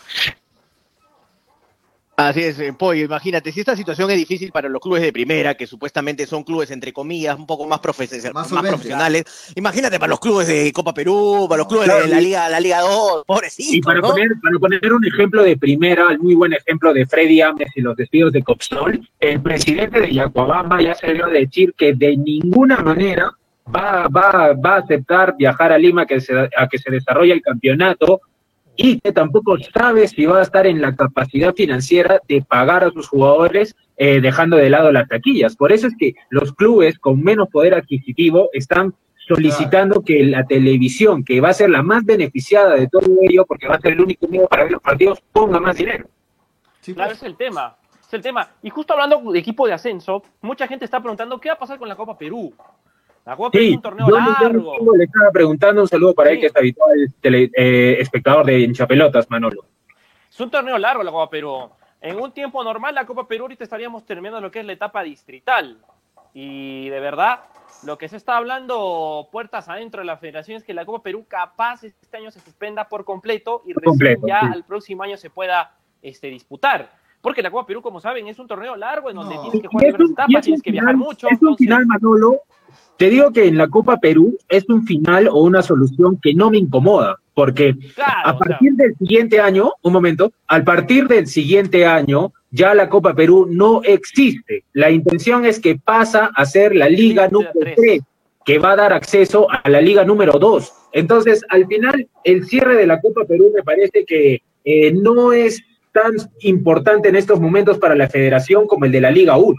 [2.16, 5.55] Así es, eh, Pollo, imagínate, si esta situación es difícil para los clubes de primera,
[5.55, 10.73] que supuestamente son clubes entre comillas un poco más, profesionales, imagínate para los clubes de
[10.73, 13.75] Copa Perú, para los clubes de la Liga, la Liga 2, pobrecitos.
[13.75, 17.42] Y para, poner, para poner un ejemplo de primera, el muy buen ejemplo de Freddy
[17.42, 21.75] Ames y los despidos de Copsol, el presidente de Yacuabamba ya se dio a decir
[21.77, 23.36] que de ninguna manera
[23.74, 27.42] va, va, va a aceptar viajar a Lima que se, a que se desarrolle el
[27.42, 28.20] campeonato
[28.76, 32.90] y que tampoco sabe si va a estar en la capacidad financiera de pagar a
[32.90, 35.57] sus jugadores eh, dejando de lado las taquillas.
[35.57, 38.94] Por eso es que los clubes con menos poder adquisitivo están
[39.26, 43.66] solicitando que la televisión, que va a ser la más beneficiada de todo ello, porque
[43.66, 46.07] va a ser el único medio para ver los partidos, ponga más dinero.
[46.81, 47.76] Sí, claro, es el tema.
[48.00, 48.48] Es el tema.
[48.62, 51.79] Y justo hablando de equipo de ascenso, mucha gente está preguntando qué va a pasar
[51.79, 52.55] con la Copa Perú.
[53.27, 54.97] La Copa es un torneo largo.
[54.97, 59.65] le estaba preguntando un saludo para él, que es habitual eh, espectador de hinchapelotas, Manolo.
[60.31, 61.69] Es un torneo largo la Copa Perú.
[62.01, 65.03] En un tiempo normal, la Copa Perú ahorita estaríamos terminando lo que es la etapa
[65.03, 65.79] distrital.
[66.35, 67.41] Y de verdad,
[67.85, 71.27] lo que se está hablando puertas adentro de la federación es que la Copa Perú
[71.27, 75.75] capaz este año se suspenda por completo y recién ya al próximo año se pueda
[76.01, 76.91] este, disputar.
[77.20, 79.87] Porque la Copa Perú, como saben, es un torneo largo en donde tienes que jugar
[79.87, 81.29] diversas etapas, tienes que viajar mucho.
[81.29, 82.40] Es un final, Manolo,
[82.96, 86.50] te digo que en la Copa Perú es un final o una solución que no
[86.50, 87.74] me incomoda, porque
[88.24, 93.14] a partir del siguiente año, un momento, al partir del siguiente año, ya la Copa
[93.14, 94.64] Perú no existe.
[94.72, 98.00] La intención es que pasa a ser la Liga número 3,
[98.44, 100.72] que va a dar acceso a la Liga número 2.
[100.92, 105.62] Entonces, al final, el cierre de la Copa Perú me parece que eh, no es
[105.96, 109.56] tan importante en estos momentos para la federación como el de la Liga 1.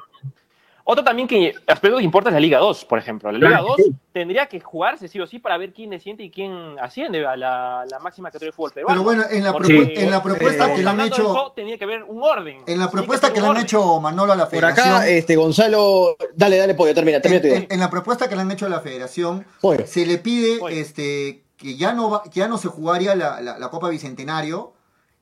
[0.89, 3.29] Otro también que aspecto que importa es la Liga 2, por ejemplo.
[3.31, 3.75] La Liga 2
[4.13, 7.85] tendría que jugarse sí o sí para ver quién desciende y quién asciende a la,
[8.01, 11.51] máxima categoría de fútbol Pero bueno, en la, en la propuesta que le han hecho...
[11.55, 12.59] Tenía que haber un orden.
[12.67, 14.87] En la propuesta que, le han hecho Manolo a la federación...
[14.87, 16.15] Por acá, este, Gonzalo...
[16.35, 18.79] Dale, dale, pollo, termina, termina en, en, la propuesta que le han hecho a la
[18.79, 19.45] federación,
[19.85, 23.89] se le pide este que ya no, va, ya no se jugaría la, la Copa
[23.89, 24.76] Bicentenario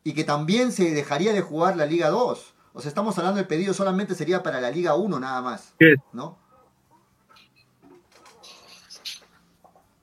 [0.05, 2.53] y que también se dejaría de jugar la Liga 2.
[2.73, 5.73] O sea, estamos hablando del pedido solamente sería para la Liga 1 nada más.
[6.13, 6.37] ¿No?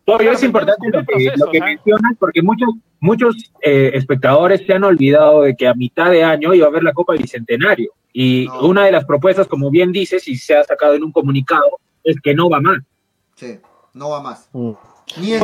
[0.05, 5.69] es importante lo que, mencionas porque muchos, muchos eh, espectadores se han olvidado de que
[5.69, 7.93] a mitad de año iba a haber la Copa Bicentenario.
[8.13, 11.79] Y una de las propuestas, como bien dices, y se ha sacado en un comunicado,
[12.03, 12.81] es que no va más.
[13.37, 13.61] Sí,
[13.95, 14.51] no va más.
[14.53, 14.73] Mm.
[15.19, 15.43] Ni, el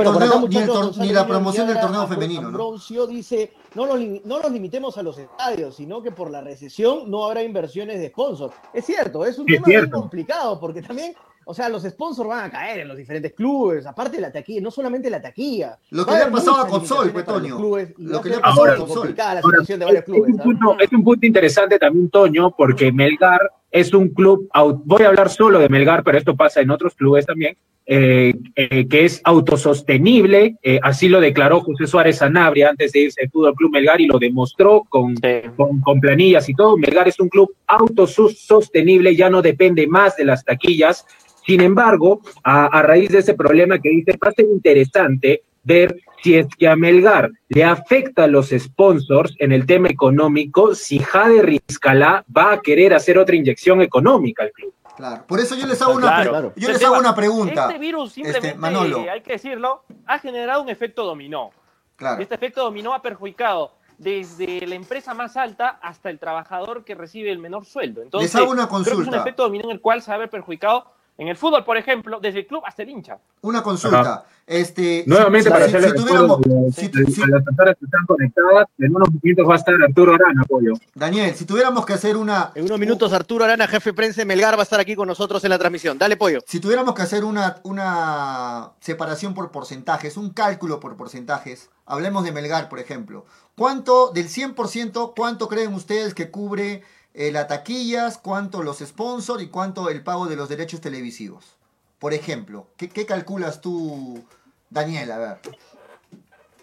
[0.99, 2.51] ni, la promoción del torneo femenino.
[2.51, 3.07] ¿no?
[3.07, 7.25] dice, no los, no los limitemos a los estadios, sino que por la recesión no
[7.25, 8.55] habrá inversiones de sponsors.
[8.73, 11.15] Es cierto, es un tema muy complicado, porque también,
[11.45, 14.61] o sea, los sponsors van a caer en los diferentes clubes, aparte de la taquilla,
[14.61, 15.79] no solamente la taquilla.
[15.91, 17.59] Lo que le ha pasado a Copsol, pues, Toño.
[17.99, 19.15] Lo que le ha pasado a Copsol.
[19.17, 22.91] La situación de varios clubes, es, un punto, es un punto interesante también, Toño, porque
[22.93, 23.41] Melgar
[23.71, 24.49] es un club,
[24.85, 27.57] voy a hablar solo de Melgar, pero esto pasa en otros clubes también,
[27.87, 33.23] eh, eh, que es autosostenible, eh, así lo declaró José Suárez Sanabria antes de irse
[33.23, 35.15] al Fútbol Club Melgar y lo demostró con,
[35.57, 36.77] con, planillas y todo.
[36.77, 41.07] Melgar es un club autosostenible, ya no depende más de las taquillas.
[41.47, 46.01] Sin embargo, a, a raíz de ese problema que dice, va a ser interesante ver
[46.23, 50.99] si es que a Melgar le afecta a los sponsors en el tema económico, si
[50.99, 54.73] Jade Rizcalá va a querer hacer otra inyección económica al club.
[54.97, 55.25] Claro.
[55.29, 56.53] Por eso yo les hago una, Claro.
[56.53, 57.67] pre- yo les hago una pregunta.
[57.69, 59.05] Este virus simplemente, Este, Manolo.
[59.09, 61.51] hay que decirlo, ha generado un efecto dominó.
[61.95, 62.21] Claro.
[62.21, 67.31] Este efecto dominó ha perjudicado desde la empresa más alta hasta el trabajador que recibe
[67.31, 68.03] el menor sueldo.
[68.03, 69.21] Entonces, Les hago una creo que es un consulta.
[69.21, 72.21] efecto dominó en el cual se va a ver perjudicado en el fútbol, por ejemplo,
[72.21, 73.19] desde el club hasta el hincha.
[73.43, 74.01] Una consulta.
[74.01, 74.25] Ajá.
[74.47, 76.41] Este, Nuevamente, si- para si- hacerle si tuviéramos-
[76.75, 79.75] si- a- si- a las personas que están conectadas, en unos minutos va a estar
[79.83, 80.73] Arturo Arana, apoyo.
[80.95, 84.25] Daniel, si tuviéramos que hacer una En unos minutos Arturo Arana, jefe de prensa de
[84.27, 85.99] Melgar, va a estar aquí con nosotros en la transmisión.
[85.99, 86.39] Dale, pollo.
[86.47, 92.33] Si tuviéramos que hacer una, una separación por porcentajes, un cálculo por porcentajes, hablemos de
[92.33, 93.27] Melgar, por ejemplo.
[93.57, 96.83] ¿Cuánto, del 100%, cuánto creen ustedes que cubre
[97.19, 101.57] eh, las taquillas, cuánto los sponsors y cuánto el pago de los derechos televisivos?
[101.99, 104.25] Por ejemplo, ¿qué, qué calculas tú,
[104.71, 105.11] Daniel?
[105.11, 105.37] A ver.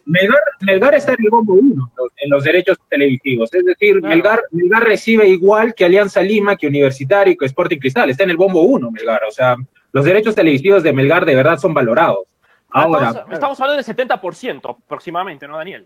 [0.06, 3.54] Melgar, Melgar está en el bombo 1 en los derechos televisivos.
[3.54, 4.16] Es decir, Claro.
[4.16, 8.10] Melgar, Melgar recibe igual que Alianza Lima, que Universitario y que Sporting Cristal.
[8.10, 9.24] Está en el bombo 1 Melgar.
[9.28, 9.58] O sea,
[9.92, 12.20] los derechos televisivos de Melgar de verdad son valorados.
[12.70, 15.86] Ahora, Estamos, estamos hablando del 70% aproximadamente, ¿no, Daniel?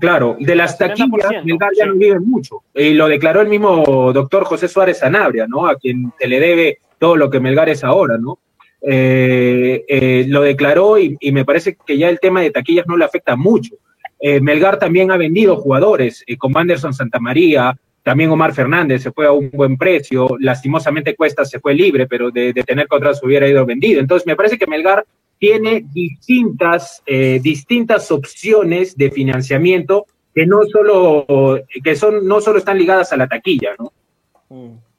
[0.00, 1.90] Claro, de las 70%, taquillas, Melgar ya sí.
[1.90, 2.62] no vive mucho.
[2.74, 5.66] Y lo declaró el mismo doctor José Suárez Sanabria, ¿no?
[5.66, 8.38] A quien se le debe todo lo que Melgar es ahora, ¿no?
[8.82, 12.96] Eh, eh, lo declaró y, y me parece que ya el tema de taquillas no
[12.96, 13.74] le afecta mucho.
[14.20, 19.26] Eh, Melgar también ha vendido jugadores, eh, con Anderson Santamaría, también Omar Fernández se fue
[19.26, 23.48] a un buen precio, lastimosamente Cuesta se fue libre, pero de, de tener contratos hubiera
[23.48, 24.00] ido vendido.
[24.00, 25.04] Entonces me parece que Melgar
[25.38, 32.78] tiene distintas, eh, distintas opciones de financiamiento que no solo, que son, no solo están
[32.78, 33.92] ligadas a la taquilla, ¿no?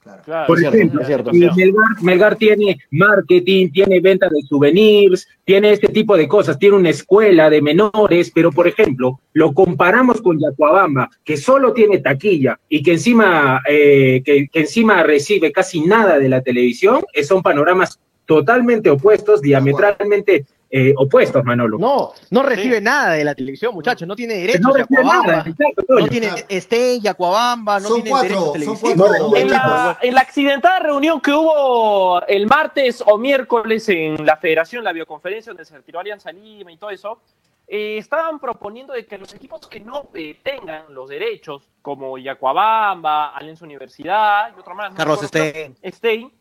[0.03, 0.23] Claro.
[0.23, 1.29] Claro, Por es cierto, ejemplo, es cierto.
[1.33, 6.77] y Melgar, Melgar tiene marketing, tiene venta de souvenirs, tiene este tipo de cosas, tiene
[6.77, 12.57] una escuela de menores, pero por ejemplo, lo comparamos con Yacuabamba, que solo tiene taquilla
[12.69, 17.41] y que encima, eh, que, que encima recibe casi nada de la televisión, eh, son
[17.41, 21.77] panoramas totalmente opuestos, diametralmente eh, opuestos, Manolo.
[21.79, 24.07] No, no recibe nada de la televisión, muchachos.
[24.07, 24.61] No tiene derechos.
[24.61, 29.35] no recibe nada, exacto, No tiene Estella, Yacuabamba, no Son tiene cuatro, derechos son cuatro
[29.35, 34.83] En la, en la accidentada reunión que hubo el martes o miércoles en la federación,
[34.83, 37.21] la bioconferencia donde se retiró Alianza Lima y todo eso,
[37.65, 43.29] eh, estaban proponiendo de que los equipos que no eh, tengan los derechos, como Yacuabamba,
[43.29, 45.77] Alianza Universidad y otro más, no Carlos acuerdo, Stein.
[45.85, 46.31] Stein,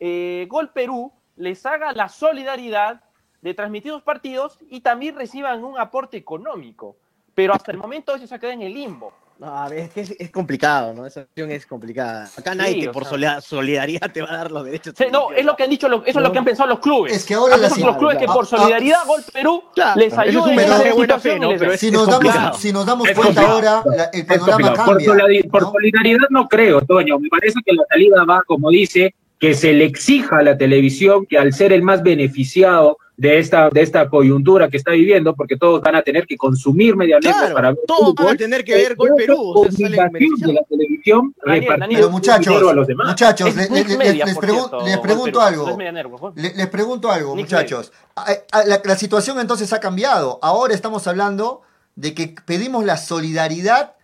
[0.00, 3.00] eh, Gol Perú les haga la solidaridad
[3.42, 6.96] de transmitir los partidos y también reciban un aporte económico.
[7.34, 9.12] Pero hasta el momento eso se queda en el limbo.
[9.38, 11.04] No, a ver, es que es, es complicado, ¿no?
[11.04, 12.24] Esa opción es complicada.
[12.38, 13.10] Acá Sí, nadie te- o por sea.
[13.10, 14.94] solida- solidaridad te va a dar los derechos.
[14.96, 16.78] Sí, no, es lo que han dicho, lo- eso es lo que han pensado los
[16.78, 17.12] clubes.
[17.14, 19.62] Es que ahora Han la pensado los clubes que por ah, solidaridad ah, Gol Perú
[19.74, 21.52] claro, les es ayuda un en esa situación fe, ¿no?
[21.52, 23.76] es- Si nos, damos, si nos damos Es cuenta complicado.
[23.82, 24.56] ahora, la- el Es panorama.
[24.86, 25.42] Por, cambia.
[25.50, 25.70] por ¿no?
[25.72, 27.18] solidaridad no creo, Toño.
[27.18, 31.26] Me parece que la salida va, como dice, que se le exija a la televisión
[31.26, 35.56] que al ser el más beneficiado de esta, de esta coyuntura que está viviendo, porque
[35.56, 38.64] todos van a tener que consumir mediamente Claro, para ver todos van a fútbol, tener
[38.64, 40.10] que ver eh, Gol Perú, de la
[40.68, 42.00] televisión Daniel, repartir Daniel.
[42.00, 43.08] Pero muchachos, a los demás.
[43.08, 45.76] muchachos, Media, les, por pregun- cierto, les Gol pregunto algo.
[45.78, 45.92] Media
[46.34, 47.92] les pregunto algo, Nick muchachos.
[48.16, 50.38] A- a- La, la situación entonces ha cambiado.
[50.42, 51.62] Ahora estamos hablando
[51.94, 53.94] de que pedimos la solidaridad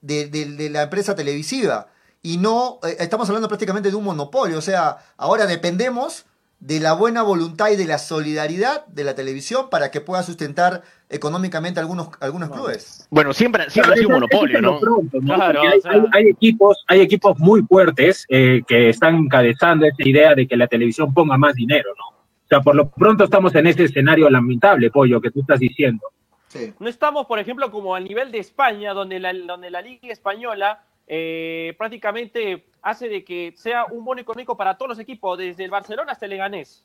[0.00, 1.88] de, de- de la empresa televisiva
[2.22, 4.58] y no eh, estamos hablando prácticamente de un monopolio.
[4.58, 6.26] O sea, ahora dependemos
[6.58, 10.82] de la buena voluntad y de la solidaridad de la televisión para que pueda sustentar
[11.08, 13.06] económicamente algunos, algunos clubes.
[13.10, 14.78] Bueno, siempre, siempre ha sido un monopolio, ¿no?
[14.78, 15.34] Pronto, ¿no?
[15.36, 15.92] Claro, hay, o sea.
[15.92, 20.56] hay- hay equipos, hay equipos muy fuertes eh, que están encabezando esta idea de que
[20.56, 22.08] la televisión ponga más dinero, ¿no?
[22.18, 26.04] O sea, por lo pronto estamos en ese escenario lamentable, Pollo, que tú estás diciendo.
[26.48, 26.74] Sí.
[26.78, 30.82] No estamos, por ejemplo, como al nivel de España, donde la, donde la Liga Española
[31.06, 35.70] eh, prácticamente hace de que sea un bono económico para todos los equipos, desde el
[35.70, 36.84] Barcelona hasta el Leganés.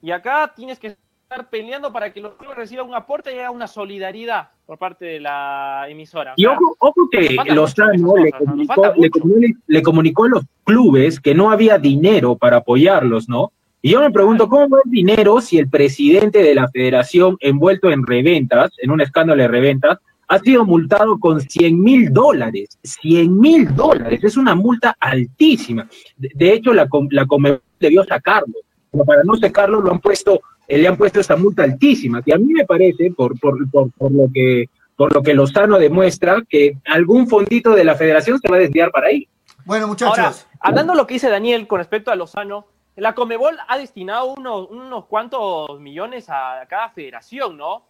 [0.00, 3.50] Y acá tienes que estar peleando para que los clubes reciban un aporte y haya
[3.50, 6.32] una solidaridad por parte de la emisora.
[6.32, 11.34] O Y sea, ojo, ojo que Lozano le le, le comunicó a los clubes que
[11.34, 13.52] no había dinero para apoyarlos, ¿no?
[13.84, 17.90] Y yo me pregunto, ¿cómo va el dinero si el presidente de la federación, envuelto
[17.90, 19.98] en reventas, en un escándalo de reventas,
[20.28, 22.78] ha sido multado con 100 mil dólares?
[22.82, 25.88] 100 mil dólares, es una multa altísima.
[26.16, 28.54] De, de hecho, la, com- la Conmebol debió sacarlo,
[28.90, 32.32] pero para no sacarlo lo han puesto, eh, le han puesto esta multa altísima, que
[32.32, 36.40] a mí me parece, por, por, por, por lo que por lo que Lozano demuestra
[36.48, 39.26] que algún fondito de la federación se va a desviar para ahí.
[39.64, 40.16] Bueno, muchachos.
[40.18, 44.32] Ahora, hablando de lo que dice Daniel con respecto a Lozano, la Comebol ha destinado
[44.34, 47.82] unos, unos cuantos millones a cada federación, ¿no?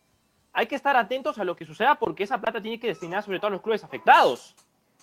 [0.55, 3.39] Hay que estar atentos a lo que suceda porque esa plata tiene que destinar sobre
[3.39, 4.55] todo a los clubes afectados.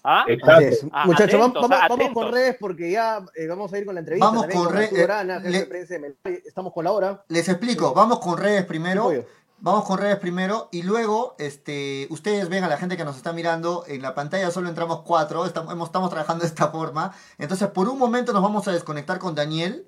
[0.04, 0.26] ¿Ah?
[0.28, 0.88] Exacto.
[0.92, 4.00] Ah, Muchachos, vamos, vamos- ah, con redes porque ya eh, vamos a ir con la
[4.00, 4.26] entrevista.
[4.26, 6.34] Vamos también con re- Arturo eh, Arana, jefe le- de prensa de Melgar.
[6.46, 7.24] Estamos con la hora.
[7.28, 9.12] Les explico, vamos con redes primero.
[9.64, 13.32] Vamos con redes primero y luego este, ustedes ven a la gente que nos está
[13.32, 17.14] mirando, en la pantalla solo entramos cuatro, estamos trabajando de esta forma.
[17.38, 19.88] Entonces por un momento nos vamos a desconectar con Daniel,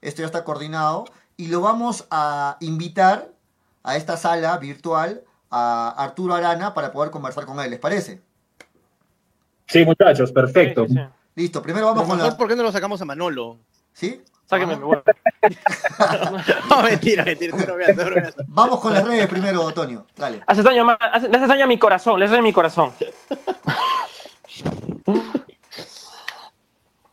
[0.00, 1.04] esto ya está coordinado,
[1.36, 3.28] y lo vamos a invitar
[3.82, 8.22] a esta sala virtual a Arturo Arana para poder conversar con él, ¿les parece?
[9.66, 10.86] Sí, muchachos, perfecto.
[10.86, 11.06] Sí, sí, sí.
[11.34, 12.36] Listo, primero vamos con la...
[12.36, 13.58] ¿Por qué no lo sacamos a Manolo?
[13.92, 14.22] ¿Sí?
[14.46, 14.98] Sáquenme, me voy.
[16.68, 17.56] No, mentira, mentira.
[17.56, 18.04] bromeando.
[18.48, 20.06] Vamos con las redes primero, Antonio.
[20.16, 20.42] Dale.
[20.46, 22.92] Haces daño, le haces daño a mi corazón, le haces daño a mi corazón.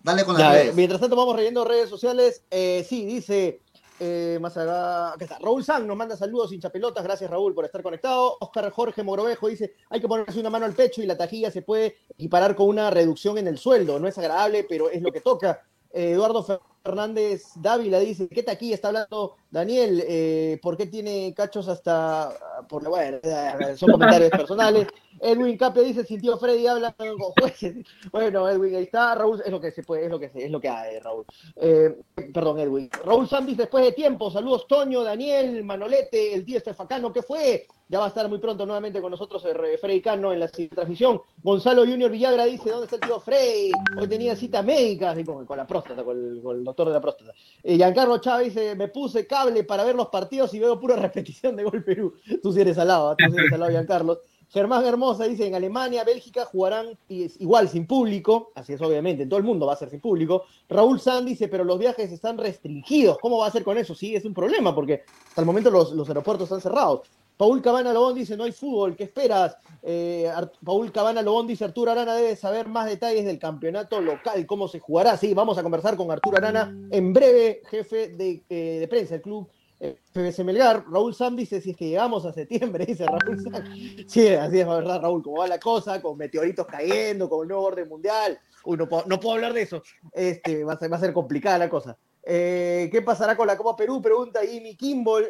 [0.02, 0.76] Dale con las Ya, eh, redes.
[0.76, 2.44] mientras tanto vamos reyendo redes sociales.
[2.52, 3.62] Eh, sí, dice
[4.00, 5.40] eh, más acá, acá está.
[5.40, 7.04] Raúl San nos manda saludos hincha pelotas.
[7.04, 8.38] Gracias Raúl por estar conectado.
[8.40, 11.62] Oscar Jorge Mogrovejo dice, hay que ponerse una mano al pecho y la tajilla se
[11.62, 14.00] puede equiparar con una reducción en el sueldo.
[14.00, 15.62] No es agradable, pero es lo que toca.
[15.92, 16.46] Eh, Eduardo
[16.84, 20.04] Fernández Dávila dice, ¿qué taquilla está hablando Daniel?
[20.08, 22.32] Eh, ¿Por qué tiene cachos hasta...
[22.68, 24.88] Por, bueno, eh, son comentarios personales.
[25.22, 27.76] Edwin Capria dice, sintió Freddy habla con jueces.
[28.12, 29.16] Bueno, Edwin, ahí está.
[29.16, 31.26] Raúl, es lo que se puede, es lo que se- es lo que hay, Raúl.
[31.56, 31.96] Eh,
[32.34, 32.90] perdón, Edwin.
[33.04, 34.32] Raúl Sandis, después de tiempo.
[34.32, 37.68] Saludos, Toño, Daniel, Manolete, el tío Estefacano, ¿qué fue?
[37.92, 41.22] Ya va a estar muy pronto nuevamente con nosotros Freddy Cano en la transmisión.
[41.42, 43.72] Gonzalo Junior Villagra dice, ¿dónde está el tío Freddy?
[44.00, 47.34] Hoy tenía cita médica, así con, la próstata, con el, doctor de la próstata.
[47.64, 51.56] Eh, Giancarlo Chávez dice, me puse cable para ver los partidos y veo pura repetición
[51.56, 52.14] de Gol Perú.
[52.42, 53.16] Tú sí eres salado, ¿eh?
[53.18, 54.20] tú sí eres salado, Giancarlo.
[54.52, 59.38] Germán Hermosa dice, en Alemania, Bélgica jugarán igual sin público, así es obviamente, en todo
[59.38, 60.46] el mundo va a ser sin público.
[60.68, 63.94] Raúl Sand dice, pero los viajes están restringidos, ¿cómo va a ser con eso?
[63.94, 67.02] Sí, es un problema, porque hasta el momento los, los aeropuertos están cerrados.
[67.40, 69.56] Paul Cabana Lobón dice, no hay fútbol, ¿qué esperas?
[69.82, 70.30] Eh,
[70.62, 74.82] Paul Cabana Lobón dice, Arturo Arana debe saber más detalles del campeonato local, cómo se
[74.82, 75.16] jugará.
[75.16, 79.48] Sí, vamos a conversar con Arturo Arana en breve, jefe de, eh, prensa del club
[79.80, 80.84] eh, FBC Melgar.
[80.92, 83.64] Raúl Sam dice, si es que llegamos a septiembre, dice Raúl Sam.
[84.06, 87.64] Sí, así es, verdad, Raúl, cómo va la cosa, con meteoritos cayendo, con el nuevo
[87.64, 88.38] orden mundial.
[88.66, 89.82] Uy, no puedo, no puedo hablar de eso.
[90.12, 91.98] Este, va, a ser, complicada la cosa.
[92.22, 94.02] ¿Qué pasará con la Copa Perú?
[94.02, 95.26] Pregunta Jimmy Kimball.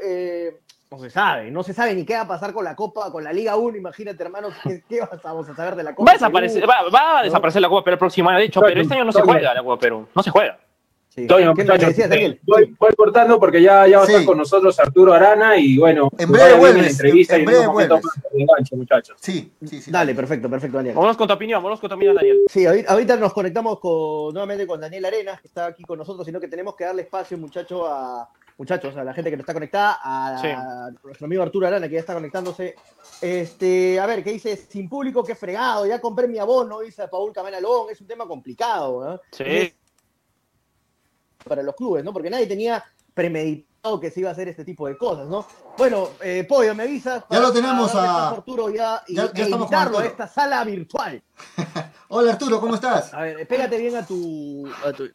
[0.91, 3.23] No se sabe, no se sabe ni qué va a pasar con la Copa, con
[3.23, 3.77] la Liga 1.
[3.77, 6.71] Imagínate, hermanos, ¿qué, qué vamos a saber de la Copa Va a desaparecer, Perú?
[6.71, 9.05] va, va a desaparecer la Copa Perú el próximo año, de hecho, pero este año
[9.05, 10.07] no se juega la Copa Perú.
[10.15, 10.57] No se juega.
[11.09, 11.27] Sí.
[11.27, 12.39] Toño, ¿Qué es lo que muchachos, decías, Daniel?
[12.43, 14.13] voy, voy cortando porque ya, ya va a Sí.
[14.13, 17.45] estar con nosotros Arturo Arana y bueno, En breve vuelves, la entrevista en y en
[17.47, 18.15] breve un momento vuelves.
[18.23, 19.17] más de enganche, muchachos.
[19.19, 19.91] Sí, sí, sí.
[19.91, 20.95] Dale, perfecto, perfecto, Daniel.
[20.95, 22.39] Vámonos con tu opinión, vámonos con tu opinión, Daniel.
[22.47, 26.25] Sí, ahorita, ahorita nos conectamos con, nuevamente con Daniel Arenas, que está aquí con nosotros,
[26.25, 28.29] sino que tenemos que darle espacio, muchacho, a
[28.59, 30.47] muchachos, a la gente que no está conectada, a, Sí.
[30.47, 32.75] a nuestro amigo Arturo Arana, que ya está conectándose.
[33.21, 34.55] Este, a ver, ¿qué dice?
[34.57, 38.27] Sin público, qué fregado, ya compré mi abono, dice Paul Camana Lobón, es un tema
[38.27, 39.21] complicado, ¿no?
[39.31, 39.73] Sí.
[41.47, 42.11] Para los clubes, ¿no?
[42.13, 42.83] Porque nadie tenía
[43.13, 45.47] premeditado que se iba a hacer este tipo de cosas, ¿no?
[45.77, 47.23] Bueno, eh, Pollo, me avisas.
[47.29, 51.23] Ya lo tenemos a- Arturo ya, y, ya- ya e invitarlo a esta sala virtual.
[52.09, 53.13] Hola Arturo, ¿cómo estás?
[53.13, 55.05] A ver, pégate bien a tu, a tu,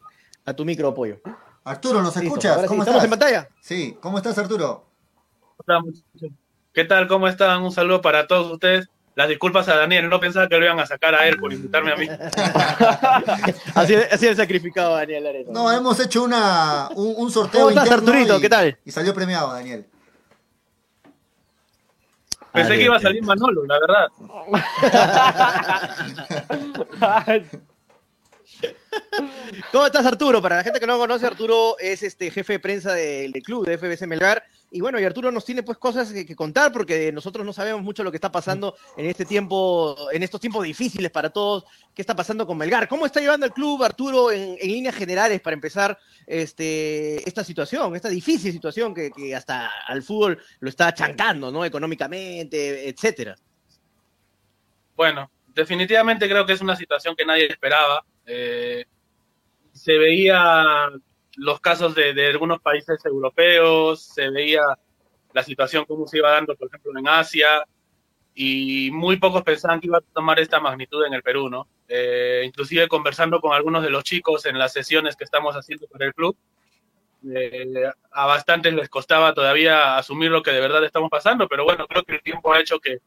[0.45, 1.19] a tu micro, Pollo.
[1.65, 2.61] Arturo, ¿nos Listo, escuchas?
[2.61, 3.03] sí, ¿Cómo ¿Estamos estás?
[3.03, 3.49] en pantalla?
[3.59, 4.85] Sí, ¿cómo estás Arturo?
[5.65, 5.81] Hola.
[6.73, 7.07] ¿Qué tal?
[7.07, 7.61] ¿Cómo están?
[7.63, 8.87] Un saludo para todos ustedes.
[9.15, 11.93] Las disculpas a Daniel, no pensaba que lo iban a sacar a él por invitarme
[11.93, 12.07] a mí.
[13.75, 15.49] así, así el sacrificado Daniel Arena.
[15.53, 18.37] No, hemos hecho una, un, un sorteo ¿Cómo estás, interno Arturito?
[18.37, 18.77] y- ¿Qué tal?
[18.83, 19.87] Y salió premiado, Daniel.
[22.51, 24.07] Pensé que iba a salir Manolo, la verdad.
[29.71, 30.41] ¿Cómo estás, Arturo?
[30.41, 33.77] Para la gente que no conoce, Arturo es este jefe de prensa del, club de
[33.77, 34.43] FBC Melgar.
[34.71, 38.03] Y bueno, y Arturo nos tiene pues cosas que, contar porque nosotros no sabemos mucho
[38.03, 41.65] lo que está pasando en este tiempo, en estos tiempos difíciles para todos.
[41.93, 42.87] ¿Qué está pasando con Melgar?
[42.87, 45.97] ¿Cómo está llevando el club, Arturo, en, en líneas generales para empezar
[46.27, 51.63] este, esta situación, esta difícil situación que, que hasta al fútbol lo está chancando, ¿no?
[51.63, 53.35] Económicamente, etcétera.
[54.95, 58.03] Bueno, definitivamente creo que es una situación que nadie esperaba.
[58.25, 58.85] Eh,
[59.71, 60.89] se veía
[61.37, 64.63] los casos de, de algunos países europeos, se veía
[65.33, 67.65] la situación cómo se iba dando, por ejemplo, en Asia,
[68.33, 71.67] y muy pocos pensaban que iba a tomar esta magnitud en el Perú, ¿no?
[71.87, 76.01] Eh, inclusive conversando con algunos de los chicos en las sesiones que estamos haciendo con
[76.01, 76.37] el club,
[77.33, 81.87] eh, a bastantes les costaba todavía asumir lo que de verdad estamos pasando, pero bueno,
[81.87, 82.99] creo que el tiempo ha hecho que,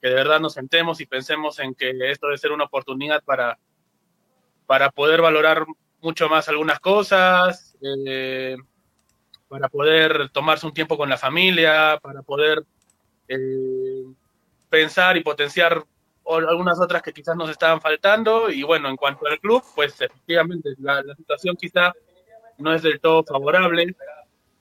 [0.00, 3.58] que de verdad nos sentemos y pensemos en que esto debe ser una oportunidad para,
[4.66, 5.64] para poder valorar
[6.00, 8.56] mucho más algunas cosas, eh,
[9.48, 12.64] para poder tomarse un tiempo con la familia, para poder
[13.28, 14.04] eh,
[14.68, 15.84] pensar y potenciar
[16.24, 18.50] algunas otras que quizás nos estaban faltando.
[18.50, 21.92] Y bueno, en cuanto al club, pues efectivamente la, la situación quizá
[22.58, 23.94] no es del todo favorable.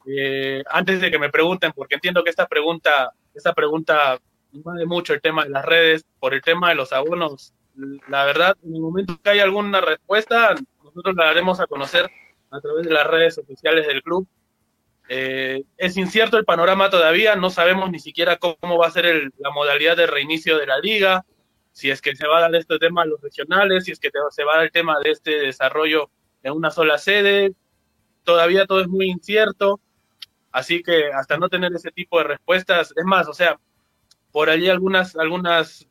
[0.07, 4.19] Eh, antes de que me pregunten, porque entiendo que esta pregunta, esta pregunta
[4.51, 7.53] de mucho el tema de las redes, por el tema de los abonos,
[8.07, 12.09] la verdad, en el momento que hay alguna respuesta, nosotros la daremos a conocer
[12.51, 14.27] a través de las redes oficiales del club.
[15.07, 19.31] Eh, es incierto el panorama todavía, no sabemos ni siquiera cómo va a ser el,
[19.37, 21.25] la modalidad de reinicio de la liga,
[21.71, 24.09] si es que se va a dar este tema a los regionales, si es que
[24.31, 26.09] se va a dar el tema de este desarrollo
[26.41, 27.53] en una sola sede,
[28.23, 29.79] todavía todo es muy incierto,
[30.51, 33.59] así que hasta no tener ese tipo de respuestas, es más, o sea,
[34.31, 35.87] por allí algunas, algunas,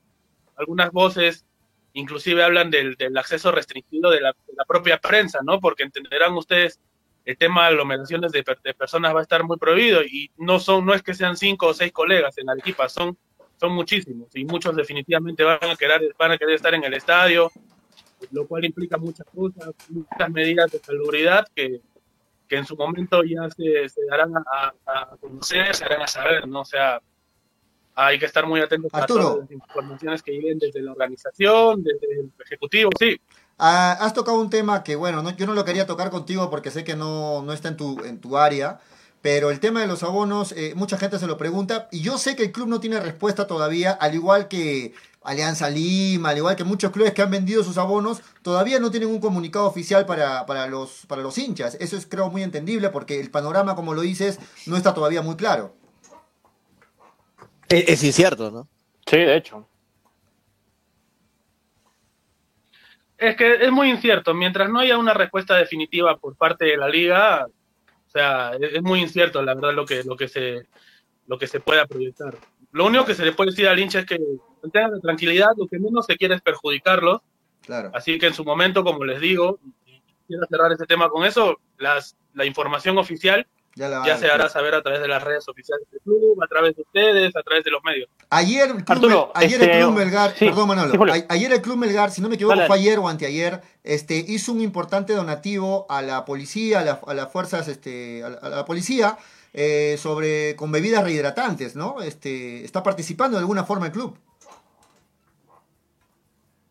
[0.57, 1.47] algunas voces
[1.95, 4.35] inclusive hablan del, del acceso restringido de la,
[4.67, 5.61] propia prensa, ¿no?
[5.61, 6.81] Porque entenderán ustedes,
[7.25, 10.85] el tema de aglomeraciones de, de, personas va a estar muy prohibido y no son,
[10.85, 13.17] no es que sean cinco o seis colegas en Arequipa, son,
[13.57, 17.51] son muchísimos y muchos definitivamente van a querer, van a querer estar en el estadio,
[18.31, 21.81] lo cual implica muchas cosas, muchas medidas de salubridad que,
[22.49, 26.47] que en su momento ya se, se darán a, a, conocer, se darán a saber,
[26.47, 26.61] ¿no?
[26.61, 27.01] O sea,
[27.95, 29.21] hay que estar muy atentos Arturo.
[29.21, 33.21] a todas las informaciones que lleguen desde la organización, desde el ejecutivo, sí.
[33.59, 36.71] Ah, has tocado un tema que, bueno, no, yo no lo quería tocar contigo porque
[36.71, 38.81] sé que no, no está en tu, en tu área,
[39.23, 42.35] pero el tema de los abonos, eh, mucha gente se lo pregunta y yo sé
[42.37, 44.93] que el club no tiene respuesta todavía, al igual que
[45.23, 49.09] Alianza Lima, al igual que muchos clubes que han vendido sus abonos, todavía no tienen
[49.09, 51.77] un comunicado oficial para, para, los, para los hinchas.
[51.81, 55.37] Eso es creo muy entendible porque el panorama, como lo dices, no está todavía muy
[55.37, 55.75] claro.
[57.75, 58.69] Es, es incierto, ¿no?
[59.07, 59.69] Sí, de hecho.
[63.19, 64.33] Es que es muy incierto.
[64.35, 68.83] Mientras no haya una respuesta definitiva por parte de la liga, o sea, es, es
[68.83, 70.67] muy incierto, la verdad, lo que, lo que se
[71.27, 72.37] lo que se pueda proyectar.
[72.73, 74.19] Lo único que se le puede decir al hincha es que
[74.73, 77.23] tengan tranquilidad, lo que menos se quiere es perjudicarlos.
[77.63, 77.91] Claro.
[77.95, 81.59] Así que en su momento, como les digo, y quiero cerrar este tema con eso,
[81.79, 83.47] las, la información oficial
[83.77, 86.47] ya, la, ya se hará saber a través de las redes oficiales del club, a
[86.47, 88.09] través de ustedes, a través de los medios.
[88.31, 91.63] Ayer, el club, Arturo, ayer este, el Club Melgar, sí, perdón Manolo, sí, ayer el
[91.63, 95.87] Club Melgar, si no me equivoco, fue ayer o anteayer, este, hizo un importante donativo
[95.89, 99.19] a la policía, a, la, a las fuerzas, este, a la, a la policía,
[99.53, 102.03] eh, sobre con bebidas rehidratantes, ¿no?
[102.03, 104.19] Este, está participando de alguna forma el club.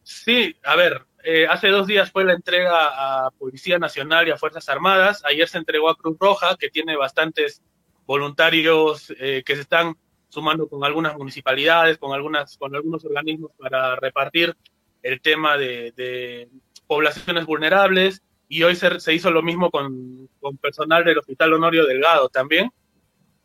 [0.03, 4.37] Sí, a ver, eh, hace dos días fue la entrega a Policía Nacional y a
[4.37, 5.23] Fuerzas Armadas.
[5.25, 7.61] Ayer se entregó a Cruz Roja, que tiene bastantes
[8.05, 9.95] voluntarios eh, que se están
[10.27, 14.53] sumando con algunas municipalidades, con algunas, con algunos organismos para repartir
[15.01, 16.49] el tema de, de
[16.87, 18.21] poblaciones vulnerables.
[18.49, 22.69] Y hoy se, se hizo lo mismo con, con, personal del Hospital Honorio Delgado también.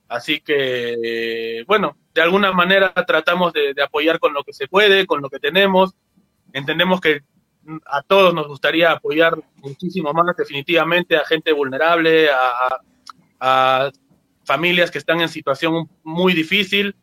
[0.08, 5.06] Así que, bueno, de alguna manera tratamos de, de apoyar con lo que se puede,
[5.06, 5.94] con lo que tenemos.
[6.52, 7.22] Entendemos que
[7.86, 12.80] a todos nos gustaría apoyar muchísimo más definitivamente a gente vulnerable, a,
[13.40, 13.90] a,
[14.44, 16.96] familias que están en situación muy difícil,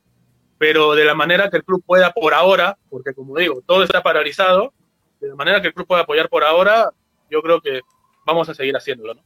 [0.57, 4.01] pero de la manera que el club pueda por ahora, porque como digo, todo está
[4.01, 4.73] paralizado,
[5.19, 6.91] de la manera que el club pueda apoyar por ahora,
[7.29, 7.81] yo creo que
[8.25, 9.21] vamos a seguir haciéndolo, ¿no?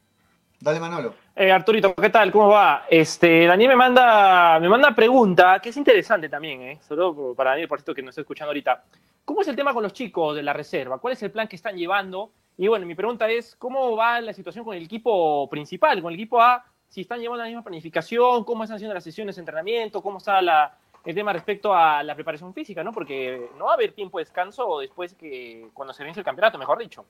[0.62, 1.14] Dale, Manolo.
[1.36, 2.32] Eh, Arturito, ¿qué tal?
[2.34, 2.86] ¿Cómo va?
[2.90, 6.80] Este, Daniel me manda, me manda pregunta, que es interesante también, ¿eh?
[6.82, 8.84] Solo para Daniel, por esto que nos está escuchando ahorita.
[9.24, 10.98] ¿Cómo es el tema con los chicos de la reserva?
[10.98, 12.32] ¿Cuál es el plan que están llevando?
[12.58, 16.20] Y bueno, mi pregunta es, ¿cómo va la situación con el equipo principal, con el
[16.20, 16.66] equipo A?
[16.90, 20.42] Si están llevando la misma planificación, cómo están haciendo las sesiones de entrenamiento, cómo está
[20.42, 22.92] la, el tema respecto a la preparación física, ¿no?
[22.92, 26.58] Porque no va a haber tiempo de descanso después que cuando se vence el campeonato,
[26.58, 27.06] mejor dicho.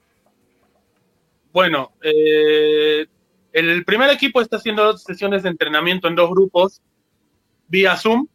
[1.52, 3.08] Bueno, eh,
[3.52, 6.82] el primer equipo está haciendo sesiones de entrenamiento en dos grupos
[7.68, 8.26] vía Zoom,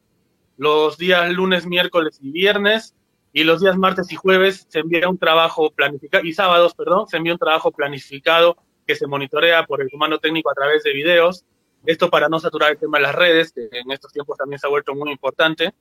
[0.57, 2.95] los días lunes, miércoles y viernes,
[3.34, 7.18] y los días martes y jueves se envía un trabajo planificado, y sábados, perdón, se
[7.18, 8.57] envía un trabajo planificado
[8.88, 11.43] que se monitorea por el comando técnico a través de videos.
[11.86, 14.68] Esto para no saturar el tema de las redes, que en estos tiempos también se
[14.68, 15.74] ha vuelto muy importante.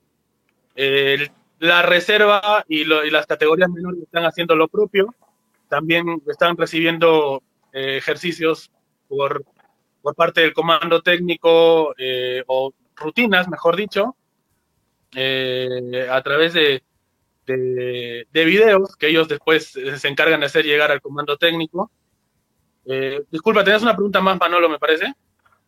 [1.60, 5.14] La reserva y, lo, y, las categorías menores están haciendo lo propio.
[5.68, 8.70] También están recibiendo eh, ejercicios
[9.16, 9.44] por,
[10.02, 14.16] por, parte del comando técnico eh, o rutinas, mejor dicho,
[15.14, 16.82] eh, a través de,
[17.46, 21.90] de, de, videos que ellos después se encargan de hacer llegar al comando técnico.
[22.86, 25.14] Eh, disculpa, tenías una pregunta más, Manolo, me parece.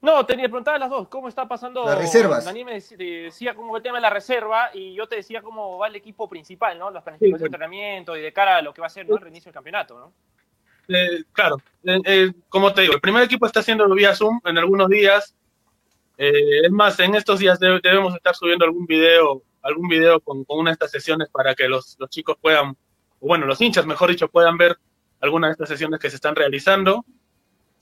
[0.02, 1.08] No, tenía preguntar las dos.
[1.08, 1.84] ¿Cómo está pasando?
[1.84, 2.44] Las reservas.
[2.44, 5.88] Daniel me decía cómo el tema de la reserva y yo te decía cómo va
[5.88, 6.90] el equipo principal, ¿no?
[6.90, 9.16] Las planificaciones sí, de entrenamiento y de cara a lo que va a ser ¿no?
[9.16, 10.12] el reinicio del campeonato, ¿no?
[10.88, 14.58] Eh, claro, eh, eh, como te digo, el primer equipo está haciendo vía Zoom en
[14.58, 15.34] algunos días.
[16.18, 20.70] Eh, es más, en estos días debemos estar subiendo algún video algún video con, una
[20.70, 24.28] de estas sesiones para que los, los chicos puedan, o bueno, los hinchas, mejor dicho,
[24.28, 24.78] puedan ver
[25.20, 27.04] algunas de estas sesiones que se están realizando.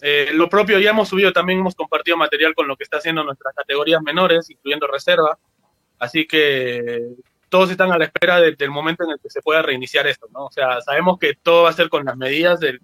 [0.01, 3.23] Eh, lo propio ya hemos subido, también hemos compartido material con lo que está haciendo
[3.23, 5.39] nuestras categorías menores, incluyendo reserva.
[5.99, 7.15] Así que
[7.49, 10.27] todos están a la espera de- del momento en el que se pueda reiniciar esto,
[10.33, 10.47] ¿no?
[10.47, 12.81] O sea, sabemos que todo va a ser con las medidas del,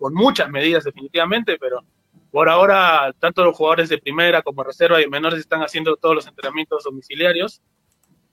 [0.00, 1.84] con muchas medidas definitivamente, pero
[2.32, 6.26] por ahora tanto los jugadores de primera como reserva y menores están haciendo todos los
[6.26, 7.60] entrenamientos domiciliarios.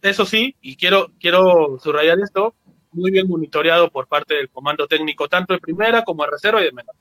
[0.02, 2.56] Eso sí, y quiero, quiero subrayar esto,
[2.92, 6.66] muy bien monitoreado por parte del comando técnico, tanto de primera como de reserva y
[6.66, 6.96] de menor.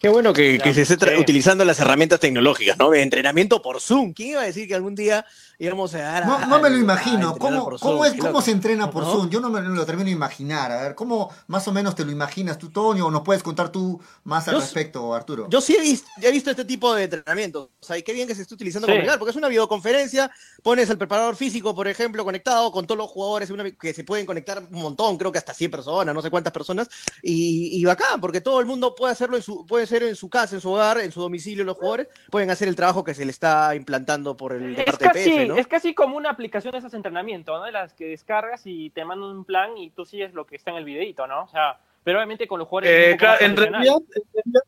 [0.00, 1.20] Qué bueno que, que se esté Sí.
[1.20, 2.90] utilizando las herramientas tecnológicas, ¿no?
[2.90, 4.12] De entrenamiento por Zoom.
[4.12, 5.24] ¿Quién iba a decir que algún día
[5.58, 7.36] íbamos a dar a- No, me lo imagino.
[7.36, 9.12] ¿Cómo, cómo, es, ¿Cómo se entrena por ¿No?
[9.12, 9.30] Zoom?
[9.30, 10.70] Yo no me lo termino de imaginar.
[10.72, 13.06] A ver, ¿cómo más o menos te lo imaginas tú, Toño?
[13.06, 15.46] ¿O nos puedes contar tú más al Yo- respecto, Arturo?
[15.48, 17.70] Yo sí he visto, he visto este tipo de entrenamientos.
[17.80, 18.92] O sea, y qué bien que se esté utilizando Sí.
[18.92, 20.30] con Melgar, porque es una videoconferencia.
[20.62, 24.26] Pones al preparador físico, por ejemplo, conectado con todos los jugadores, una- que se pueden
[24.26, 26.88] conectar un montón, creo que hasta 100 personas, no sé cuántas personas.
[27.22, 30.28] Y, y bacán, porque todo el mundo puede hacerlo en su, puede ser en su
[30.28, 33.24] casa, en su hogar, en su domicilio, los jugadores pueden hacer el trabajo que se
[33.24, 35.56] le está implantando por el de Es parte de casi, ¿no?
[35.56, 37.64] es casi como una aplicación de esos entrenamientos, ¿no?
[37.64, 40.70] De las que descargas y te mandan un plan y tú sigues lo que está
[40.70, 41.44] en el videito, ¿no?
[41.44, 44.62] O sea, pero obviamente con los jugadores Eh, claro, en realidad, en realidad-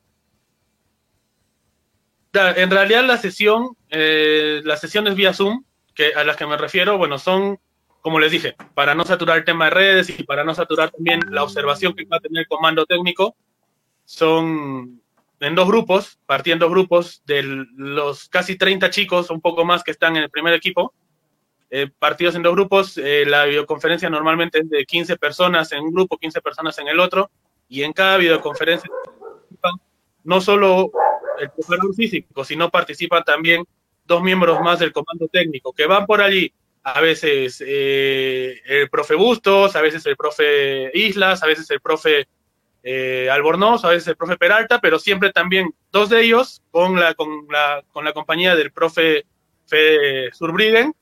[2.32, 5.64] Da- en realidad la sesión, eh, las sesiones vía Zoom,
[5.94, 7.58] que a las que me refiero, bueno, son,
[8.02, 11.20] como les dije, para no saturar el tema de redes y para no saturar también
[11.30, 13.34] la observación que va a tener el comando técnico,
[14.04, 15.00] son
[15.40, 20.16] en dos grupos, partiendo grupos de los casi 30 chicos, un poco más que están
[20.16, 20.92] en el primer equipo,
[21.70, 25.92] eh, partidos en dos grupos, eh, la videoconferencia normalmente es de 15 personas en un
[25.92, 27.30] grupo, 15 personas en el otro,
[27.68, 28.90] y en cada videoconferencia
[30.24, 30.90] no solo
[31.38, 33.64] el preparador físico, sino participan también
[34.04, 36.52] dos miembros más del comando técnico que van por allí.
[36.82, 42.28] A veces eh, el profe Bustos, a veces el profe Islas, a veces el profe
[42.82, 47.14] eh, Albornoz, a veces el profe Peralta, pero siempre también dos de ellos con la,
[47.14, 49.26] con la, con la compañía del profe
[49.66, 50.94] Fede Surbriggen,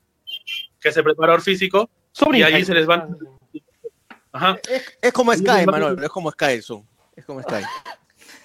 [0.79, 1.89] que es el preparador físico,
[2.33, 3.15] y allí se les van.
[4.31, 4.57] Ajá.
[4.69, 6.83] Es, es como Sky, Manolo, es como Sky el Zoom.
[7.15, 7.63] Es como Sky.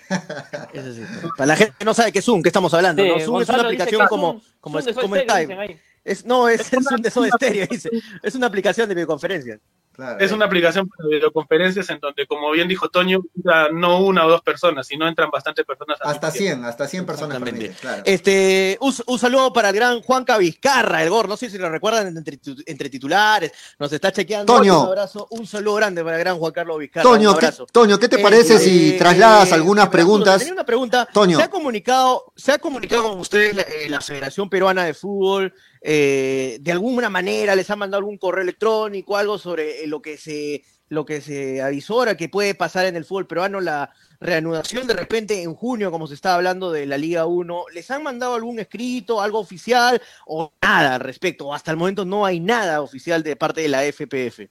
[1.36, 3.02] Para la gente que no sabe qué es Zoom, ¿qué estamos hablando?
[3.02, 3.20] Sí, ¿no?
[3.20, 5.80] Zoom es una aplicación que como, Zoom- como, Zoom Skype.
[6.04, 7.88] Es, no, es, es un de Soda Stereo, dice.
[8.22, 9.58] Es una aplicación de videoconferencia.
[9.92, 10.18] Claro.
[10.24, 14.30] Es una aplicación para videoconferencias en donde, como bien dijo Toño, entra no una o
[14.30, 15.98] dos personas, sino entran bastantes personas.
[16.00, 16.56] Hasta mismo tiempo.
[16.60, 18.02] 100, hasta 100 personas permiten, claro.
[18.06, 21.28] Este, un, un saludo para el gran Juan Vizcarra, el Gor.
[21.28, 23.52] No sé si lo recuerdan entre, entre titulares.
[23.78, 24.52] Nos está chequeando.
[24.56, 24.80] Toño.
[24.82, 27.02] Un abrazo, un saludo grande para el gran Juan Carlos Vizcarra.
[27.02, 27.50] Toño, un ¿qué.
[27.70, 30.38] Toño, ¿qué te Eh, parece eh, si trasladas eh, algunas preguntas?
[30.38, 31.08] Tenía una pregunta.
[31.12, 31.36] Toño.
[31.36, 35.52] ¿Se ha comunicado, se ha comunicado con usted la, eh, la Federación Peruana de Fútbol?
[35.82, 40.16] Eh, de alguna manera les ha mandado algún correo electrónico, algo sobre eh, lo que
[40.16, 44.92] se lo que se avisora que puede pasar en el fútbol peruano, la reanudación de
[44.92, 48.58] repente en junio, como se está hablando de la Liga 1, ¿les han mandado algún
[48.58, 51.46] escrito, algo oficial o nada al respecto?
[51.46, 54.50] O hasta el momento no hay nada oficial de parte de la FPF.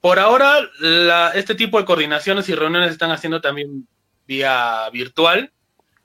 [0.00, 3.86] Por ahora, la- este tipo de coordinaciones y reuniones se están haciendo también
[4.26, 5.52] vía virtual.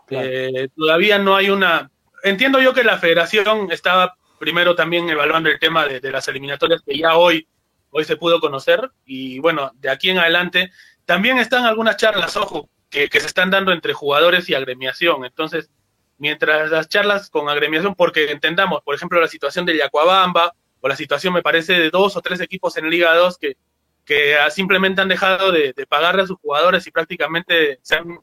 [0.08, 0.28] Claro.
[0.28, 1.92] Eh, todavía no hay una...
[2.26, 6.82] Entiendo yo que la federación estaba primero también evaluando el tema de, de las eliminatorias
[6.82, 7.48] que ya hoy,
[7.92, 10.72] hoy se pudo conocer y bueno, de aquí en adelante
[11.06, 15.24] también están algunas charlas, ojo, que, que se están dando entre jugadores y agremiación.
[15.24, 15.70] Entonces,
[16.18, 20.96] mientras las charlas con agremiación, porque entendamos, por ejemplo, la situación de Yacuabamba o la
[20.96, 23.56] situación, me parece, de dos o tres equipos en Liga 2 que,
[24.04, 28.20] que ah, simplemente han dejado de, de pagarle a sus jugadores y prácticamente se han,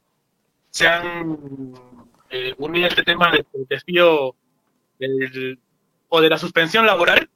[0.71, 1.92] se han
[2.35, 4.35] eh, unido a este tema del despido
[4.99, 5.59] del-
[6.09, 7.29] o de la suspensión laboral.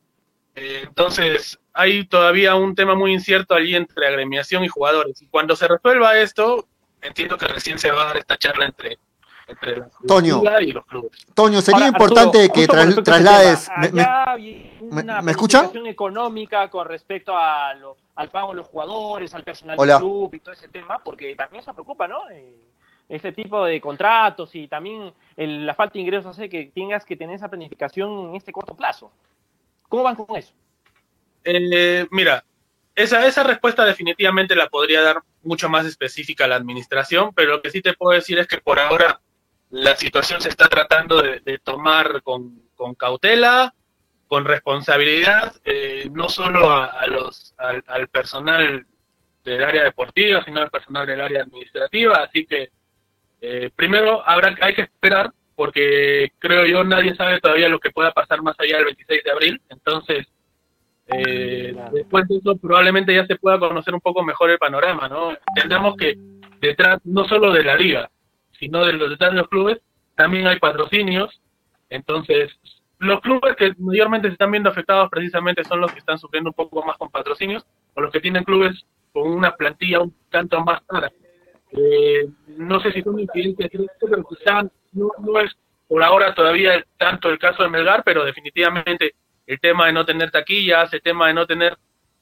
[0.55, 5.21] Eh, entonces, hay todavía un tema muy incierto allí entre agremiación y jugadores.
[5.21, 6.67] Y cuando se resuelva esto,
[7.01, 8.97] entiendo que recién se va a dar esta charla entre,
[9.47, 10.41] entre la Toño.
[10.61, 11.27] y los clubes.
[11.35, 13.69] Toño, sería Ahora, importante Arturo, que tras- ese traslades.
[13.81, 15.69] me- una me escucha?
[15.85, 19.93] económica con respecto a lo- al pago de los jugadores, al personal Hola.
[19.93, 22.27] del club y todo ese tema, porque también se preocupa, ¿no?
[22.31, 22.55] Eh,
[23.09, 27.15] este tipo de contratos y también el- la falta de ingresos hace que tengas que
[27.15, 29.11] tener esa planificación en este corto plazo.
[29.87, 30.53] ¿Cómo van con eso?
[31.43, 32.43] Eh, mira,
[32.93, 37.71] esa, esa respuesta definitivamente la podría dar mucho más específica la administración, pero lo que
[37.71, 39.21] sí te puedo decir es que por ahora
[39.69, 43.73] la situación se está tratando de, tomar con, con cautela,
[44.27, 48.85] con responsabilidad, eh, no solo a, los, al personal
[49.45, 52.17] del área deportiva, sino al personal del área administrativa.
[52.17, 52.71] Así que
[53.41, 58.11] eh, primero habrá, hay que esperar porque creo yo nadie sabe todavía lo que pueda
[58.11, 60.27] pasar más allá del 26 de abril, entonces
[61.07, 65.31] eh, después de eso probablemente ya se pueda conocer un poco mejor el panorama, ¿no?
[65.55, 66.17] Entendamos que
[66.59, 68.09] detrás no solo de la liga,
[68.59, 69.79] sino de los detrás de los clubes,
[70.15, 71.41] también hay patrocinios,
[71.89, 72.51] entonces
[72.99, 76.55] los clubes que mayormente se están viendo afectados precisamente son los que están sufriendo un
[76.55, 80.81] poco más con patrocinios o los que tienen clubes con una plantilla un tanto más
[80.87, 81.11] cara.
[81.71, 84.63] Eh, no sé si son incidentes, pero quizá
[84.93, 85.55] no, no es
[85.87, 89.15] por ahora todavía tanto el caso de Melgar, pero definitivamente
[89.45, 91.77] el tema de no tener taquillas, el tema de no tener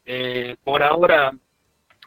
[0.06, 1.34] eh, por ahora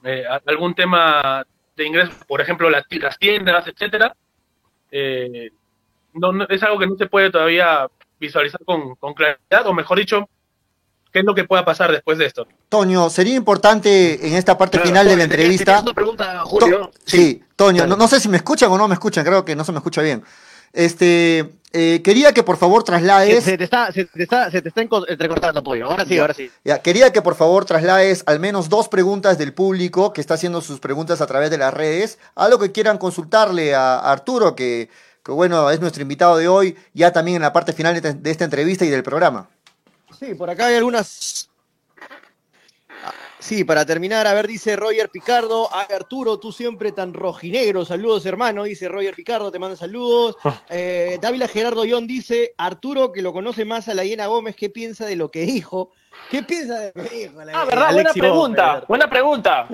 [0.05, 1.45] eh, algún tema
[1.76, 4.14] de ingresos, por ejemplo las, las tiendas, etcétera,
[4.91, 5.51] eh,
[6.14, 7.89] no, es algo que no se puede todavía
[8.20, 10.28] visualizar con, claridad, o mejor dicho,
[11.13, 12.47] qué es lo que pueda pasar después de esto.
[12.69, 15.83] Toño, sería importante en esta parte final de la entrevista.
[15.95, 16.91] Pregunta, Julio.
[17.05, 19.65] sí, Toño, no, no, sé si me escuchan o no me escuchan, creo que no
[19.65, 20.23] se me escucha bien.
[20.73, 23.45] Este, eh, quería que por favor traslades.
[23.45, 25.87] Se, te está, se te está, se te está entrecortando, Pollo.
[25.87, 26.51] Ahora sí, ahora sí.
[26.65, 30.61] Ya, quería que por favor traslades al menos dos preguntas del público que está haciendo
[30.61, 32.19] sus preguntas a través de las redes.
[32.35, 34.89] Algo que quieran consultarle a Arturo, que,
[35.23, 38.45] que bueno, es nuestro invitado de hoy, ya también en la parte final de esta
[38.45, 39.49] entrevista y del programa.
[40.19, 41.49] Sí, por acá hay algunas
[43.41, 48.27] Sí, para terminar, a ver, dice Roger Picardo, a Arturo, tú siempre tan rojinegro, saludos
[48.27, 50.37] hermano, dice Roger Picardo, te manda saludos.
[50.69, 54.71] Eh, Dávila Gerardo Yon dice, Arturo, que lo conoce más a la Hiena Gómez, ¿qué
[54.71, 55.93] piensa de lo que dijo?
[56.31, 57.41] ¿Qué piensa de lo que dijo?
[57.55, 59.69] ah, verdad, buena pregunta, buena pregunta.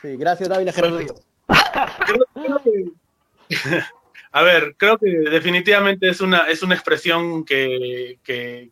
[0.00, 1.16] Sí, gracias Dávila Gerardo Yon.
[4.32, 8.70] a ver, creo que definitivamente es una, es una expresión que, que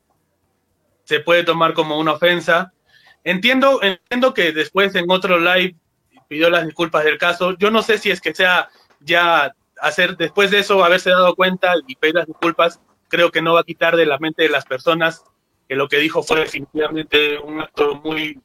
[1.08, 2.74] se puede tomar como una ofensa
[3.24, 5.76] Entiendo, entiendo que después en otro live
[6.28, 7.56] pidió las disculpas del caso.
[7.58, 8.68] Yo no sé si es que sea
[9.00, 13.54] ya hacer después de eso haberse dado cuenta y pedir las disculpas, creo que no
[13.54, 15.24] va a quitar de la mente de las personas
[15.68, 18.40] que lo que dijo fue definitivamente un acto muy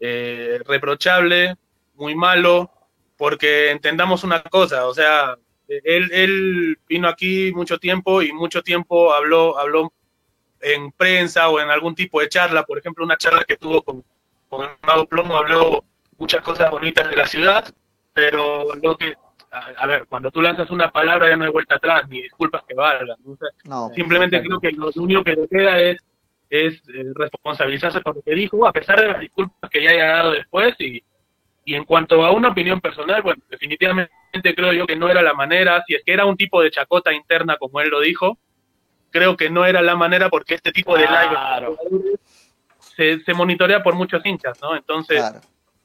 [0.00, 1.56] eh, reprochable,
[1.94, 2.70] muy malo,
[3.16, 5.36] porque entendamos una cosa, o sea,
[5.68, 9.92] él, él vino aquí mucho tiempo y mucho tiempo habló, habló
[10.60, 14.04] en prensa o en algún tipo de charla, por ejemplo, una charla que tuvo con,
[14.48, 15.84] con el Mago Plomo, habló
[16.16, 17.72] muchas cosas bonitas de la ciudad,
[18.12, 19.14] pero lo que,
[19.50, 22.74] a, ver, cuando tú lanzas una palabra ya no hay vuelta atrás, ni disculpas que
[22.74, 23.16] valgan.
[23.94, 25.98] simplemente creo que lo único que le queda es,
[26.50, 30.06] es eh, responsabilizarse por lo que dijo, a pesar de las disculpas que ya haya
[30.06, 30.74] dado después.
[30.80, 31.02] Y,
[31.64, 34.10] y en cuanto a una opinión personal, bueno, definitivamente
[34.56, 37.12] creo yo que no era la manera, si es que era un tipo de chacota
[37.12, 38.38] interna como él lo dijo,
[39.10, 41.76] creo que no era la manera porque este tipo de live
[42.78, 44.76] se, se, monitorea por muchos hinchas, ¿no?
[44.76, 45.22] Entonces,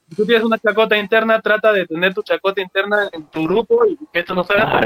[0.08, 3.86] si tú tienes una chacota interna, trata de tener tu chacota interna en tu grupo
[3.86, 4.80] y que esto no sea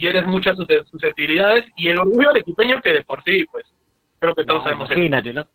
[0.00, 0.56] y eres muchas
[0.90, 3.66] susceptibilidades y el orgullo del equipeño que de por sí, pues,
[4.18, 4.90] creo que todos sabemos.
[4.90, 5.46] Imagínate, ¿no?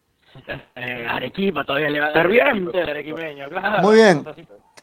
[0.75, 2.69] Eh, Arequipa todavía le va a dar bien.
[2.73, 3.81] Arequipeño, claro.
[3.81, 4.23] Muy bien.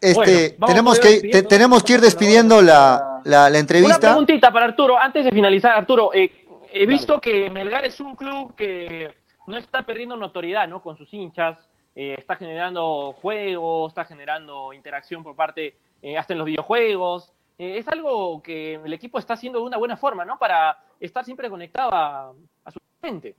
[0.01, 3.99] Este, tenemos, que, tenemos que ir despidiendo la, la, la, entrevista.
[3.99, 6.41] Una preguntita para Arturo, antes de finalizar, Arturo, eh,
[6.73, 9.14] he visto que Melgar es un club que
[9.47, 10.83] no está perdiendo notoriedad ¿no?
[10.83, 11.59] con sus hinchas,
[11.95, 17.33] eh, está generando juegos, está generando interacción por parte, eh, hasta en los videojuegos.
[17.59, 20.39] Eh, es algo que el equipo está haciendo de una buena forma, ¿no?
[20.39, 22.33] Para estar siempre conectado a,
[22.73, 23.35] su gente.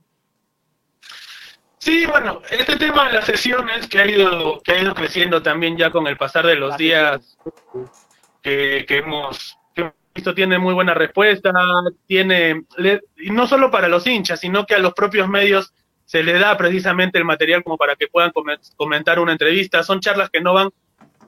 [1.78, 5.76] Sí, bueno, este tema de las sesiones que ha ido, que ha ido creciendo también
[5.76, 7.36] ya con el pasar de los días
[8.40, 9.58] que, que hemos
[10.14, 11.52] esto tiene muy buena respuesta,
[12.06, 12.64] tiene,
[13.16, 16.56] y no solo para los hinchas, sino que a los propios medios se le da
[16.56, 18.32] precisamente el material como para que puedan
[18.76, 19.82] comentar una entrevista.
[19.82, 20.70] Son charlas que no van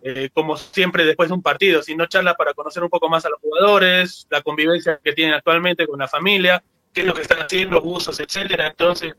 [0.03, 3.31] eh, como siempre después de un partido, sino charlas para conocer un poco más a
[3.31, 6.63] los jugadores, la convivencia que tienen actualmente con la familia,
[6.93, 8.69] qué es lo que están haciendo, usos, etcétera.
[8.69, 9.15] Entonces,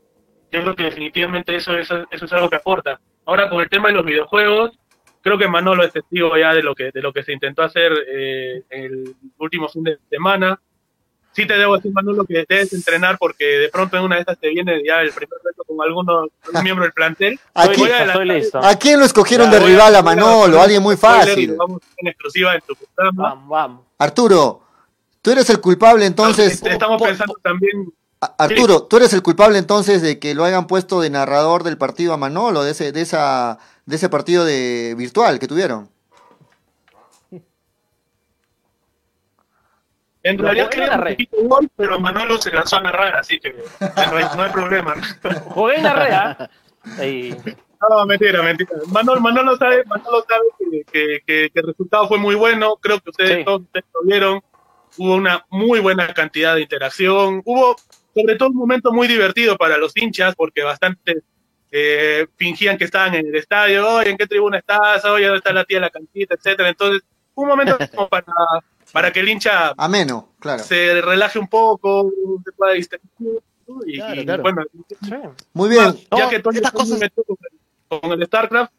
[0.50, 2.98] yo creo que definitivamente eso, eso, eso es algo que aporta.
[3.26, 4.78] Ahora con el tema de los videojuegos,
[5.28, 7.92] creo que Manolo es testigo ya de lo que, de lo que se intentó hacer
[8.10, 10.58] eh, el último fin de semana.
[11.32, 14.38] Sí te debo decir, Manolo, que debes entrenar porque de pronto en una de estas
[14.38, 16.30] te viene ya el primer reto con alguno, un
[16.64, 17.38] miembro del plantel.
[17.52, 17.68] ¿A,
[18.78, 20.62] quién, lo escogieron de rival a Manolo?
[20.62, 21.54] Alguien muy fácil.
[21.56, 23.28] Vamos en exclusiva en tu programa.
[23.28, 23.86] Vamos, vamos.
[23.98, 24.62] Arturo,
[25.20, 26.62] tú eres el culpable entonces.
[26.64, 31.10] estamos pensando también Arturo, ¿tú eres el culpable entonces de que lo hayan puesto de
[31.10, 35.46] narrador del partido a Manolo, de ese, de esa, de ese partido de virtual que
[35.46, 35.88] tuvieron?
[40.24, 44.42] En realidad quería un poquito gol, pero Manolo se lanzó a narrar, así que no
[44.42, 44.96] hay, problema.
[45.44, 46.50] Jugué en la
[47.88, 48.70] No, mentira, mentira.
[48.88, 52.76] Manolo, Manolo sabe, Manolo sabe que, que, que, el resultado fue muy bueno.
[52.80, 54.42] Creo que ustedes todos ustedes lo vieron
[54.98, 57.76] hubo una muy buena cantidad de interacción, hubo
[58.18, 61.22] sobre todo un momento muy divertido para los hinchas, porque bastante
[61.70, 65.04] eh, fingían que estaban en el estadio, oye, ¿en qué tribuna estás?
[65.04, 66.34] Oye, ¿dónde está la tía de la cantita?
[66.34, 66.68] Etcétera.
[66.70, 67.02] Entonces,
[67.34, 68.24] un momento como para,
[68.92, 70.62] para que el hincha Ameno, claro.
[70.62, 72.10] se relaje un poco,
[72.44, 73.02] se pueda distraer.
[73.86, 74.42] Y, Claro, y, claro.
[74.42, 74.62] bueno,
[75.52, 75.94] Muy bien.
[76.10, 78.72] ya No, que Tony estas cosas- metido con el, con el StarCraft,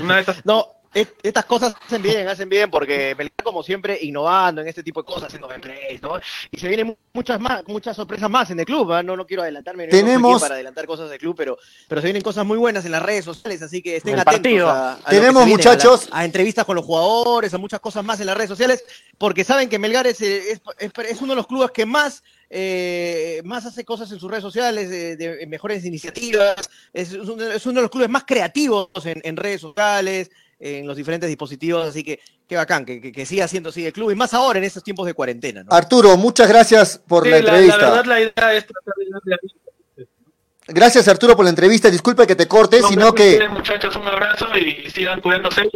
[0.00, 3.98] una de estas No, et- estas cosas hacen bien, hacen bien, porque Melgar, como siempre,
[4.02, 6.18] innovando en este tipo de cosas, haciendo gameplays, ¿no?
[6.50, 9.02] Y se vienen mu- muchas más, muchas sorpresas más en el club, ¿ah?
[9.02, 12.06] No, no quiero adelantarme, no Tenemos- quien para adelantar cosas del club, pero, pero se
[12.06, 14.68] vienen cosas muy buenas en las redes sociales, así que estén El atentos partido.
[14.68, 16.06] a, a lo que Tenemos, viene, muchachos.
[16.06, 18.84] a, la- a entrevistas con los jugadores, a muchas cosas más en las redes sociales,
[19.18, 22.22] porque saben que Melgar es, eh, es, es- es uno de los clubes que más
[22.54, 26.54] eh, más hace cosas en sus redes sociales, de, de mejores iniciativas,
[26.92, 30.30] es, es uno, es uno de los clubes más creativos en, en redes sociales,
[30.64, 33.92] en los diferentes dispositivos, así que qué bacán, que, que, que siga siendo así el
[33.92, 35.64] club, y más ahora en estos tiempos de cuarentena.
[35.64, 35.72] ¿no?
[35.72, 37.76] Arturo, muchas gracias por Sí, la la, la entrevista.
[37.90, 39.38] verdad, la idea es tratar de darle a-
[40.68, 41.90] Gracias Arturo por la entrevista.
[41.90, 45.68] Disculpe que te corte, No, sino que ustedes, muchachos, un abrazo y sigan cuidándose.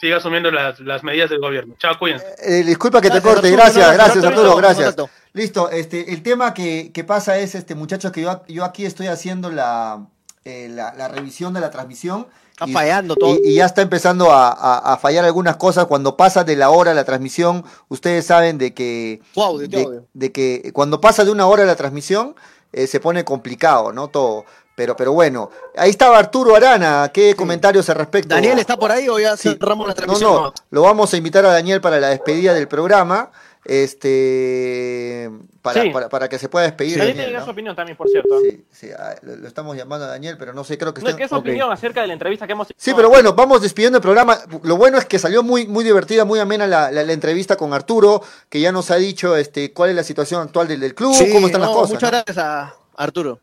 [0.00, 1.74] Siga asumiendo las, las medidas del gobierno.
[1.78, 2.24] Chao, cuídense.
[2.42, 3.46] eh, disculpa que te corte.
[3.48, 4.96] Arturo, Gracias, gracias Arturo, gracias.
[5.34, 9.06] Listo, este, el tema que, que pasa es, este muchachos, que yo, yo aquí estoy
[9.06, 10.06] haciendo la,
[10.44, 12.26] eh, la, la revisión de la transmisión.
[12.64, 13.34] Está y- fallando todo.
[13.44, 15.86] Y, y ya está empezando a, a- a fallar algunas cosas.
[15.86, 20.04] Cuando pasa de la hora la transmisión, ustedes saben de que, tu de, audio.
[20.12, 22.34] de que cuando pasa de una hora la transmisión,
[22.72, 24.08] eh, se pone complicado, ¿no?
[24.08, 24.44] Todo.
[24.74, 27.10] Pero, pero bueno, ahí estaba Arturo Arana.
[27.12, 28.34] ¿Qué comentarios al respecto?
[28.34, 29.50] Daniel está por ahí o ya Sí.
[29.50, 30.32] cerramos la No, transmisión.
[30.32, 33.30] no, lo vamos a invitar a Daniel para la despedida del programa.
[33.64, 35.30] Este
[35.62, 35.90] para, Sí.
[35.90, 36.98] para, para que se pueda despedir.
[36.98, 37.46] Daniel Daniel, dar ¿no?
[37.46, 38.40] su opinión también, por cierto.
[38.40, 41.16] Sí, sí, ah, lo, estamos llamando a Daniel, pero no sé, creo que No, está.
[41.18, 41.42] ¿Qué es su ok.
[41.42, 42.76] opinión acerca de la entrevista que hemos hecho?
[42.80, 44.38] Sí, pero bueno, vamos despidiendo el programa.
[44.64, 47.72] Lo bueno es que salió muy, muy divertida, muy amena la, la- la entrevista con
[47.72, 51.14] Arturo, que ya nos ha dicho este, cuál es la situación actual del, del club,
[51.14, 51.90] Sí, cómo están no, las cosas.
[51.94, 52.18] Muchas ¿no?
[52.18, 53.38] gracias a Arturo.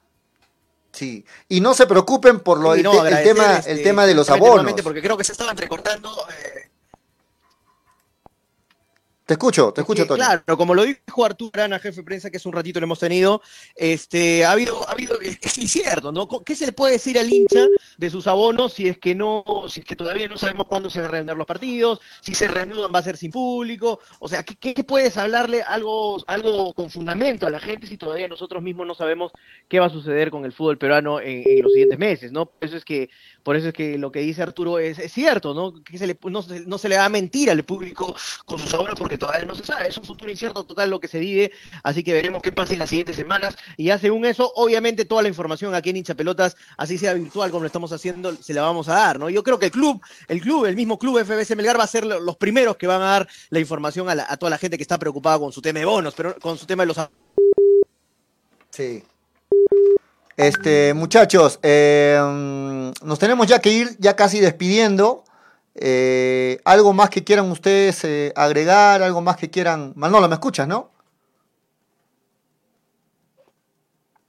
[0.92, 1.24] Sí.
[1.48, 4.30] Y no se preocupen por lo, el, no, el tema, este, el tema de los
[4.30, 4.74] abonos.
[4.82, 6.10] Porque creo que se estaban recortando.
[6.30, 6.69] eh,
[9.30, 10.22] Te escucho, te escucho, Tony.
[10.22, 12.98] Claro, como lo dijo Arturo Arana, jefe de prensa, que hace un ratito lo hemos
[12.98, 13.44] tenido,
[13.76, 16.28] este, ha habido, ha habido, es, incierto, ¿no?
[16.44, 17.68] ¿Qué se le puede decir al hincha
[18.00, 20.98] de sus abonos si es que no, si es que todavía no sabemos cuándo se
[20.98, 24.00] van a reanudar los partidos, si se reanudan va a ser sin público?
[24.18, 28.64] O sea, ¿qué, puedes hablarle algo, algo con fundamento a la gente si todavía nosotros
[28.64, 29.32] mismos no sabemos
[29.68, 32.48] qué va a suceder con el fútbol peruano en, en los siguientes meses, ¿no?
[32.48, 33.12] Por eso es que,
[33.44, 35.84] por eso es que lo que dice Arturo es, es cierto, ¿no?
[35.84, 38.16] Que se le, no, se, no se le va a mentir al público
[38.46, 41.08] con sus abonos porque todavía no se sabe, es un futuro incierto total lo que
[41.08, 41.52] se vive,
[41.84, 45.22] así que veremos qué pasa en las siguientes semanas y ya según eso, obviamente toda
[45.22, 48.62] la información aquí en Hincha Pelotas, así sea virtual como lo estamos haciendo, se la
[48.64, 49.30] vamos a dar, ¿no?
[49.30, 52.06] Yo creo que el club, el club, el mismo club FBC Melgar va a ser
[52.06, 54.98] lo- los primeros que van a dar la información a, toda la gente que está
[54.98, 56.98] preocupada con su tema de bonos, pero con su tema de los
[58.72, 59.04] Sí.
[60.38, 62.18] Este, muchachos, eh,
[63.04, 65.26] nos tenemos ya que ir, ya casi despidiendo.
[65.82, 69.02] Eh, ¿Algo más que quieran ustedes eh, agregar?
[69.02, 69.94] ¿Algo más que quieran?
[69.96, 70.92] Manolo, ¿me escuchas, no?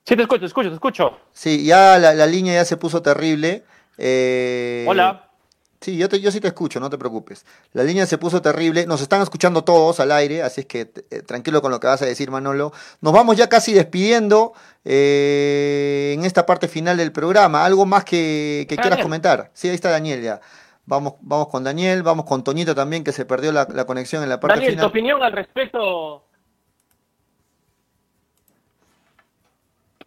[0.07, 1.19] Sí, te escucho, te escucho, te escucho.
[1.33, 3.65] Sí, ya la, la línea ya se puso terrible.
[3.99, 5.27] Eh, Hola.
[5.81, 7.47] Sí, yo, te- yo sí te escucho, no te preocupes.
[7.73, 11.23] La línea se puso terrible, nos están escuchando todos al aire, así es que eh,
[11.23, 12.71] tranquilo con lo que vas a decir, Manolo.
[13.01, 14.53] Nos vamos ya casi despidiendo
[14.85, 17.65] eh, en esta parte final del programa.
[17.65, 19.51] ¿Algo más que, que quieras comentar?
[19.55, 20.41] Sí, ahí está Daniel ya.
[20.91, 24.29] Vamos, vamos con Daniel, vamos con Toñito también, que se perdió la, la conexión en
[24.29, 24.91] la parte Daniel, tu final.
[24.91, 26.25] opinión al respecto.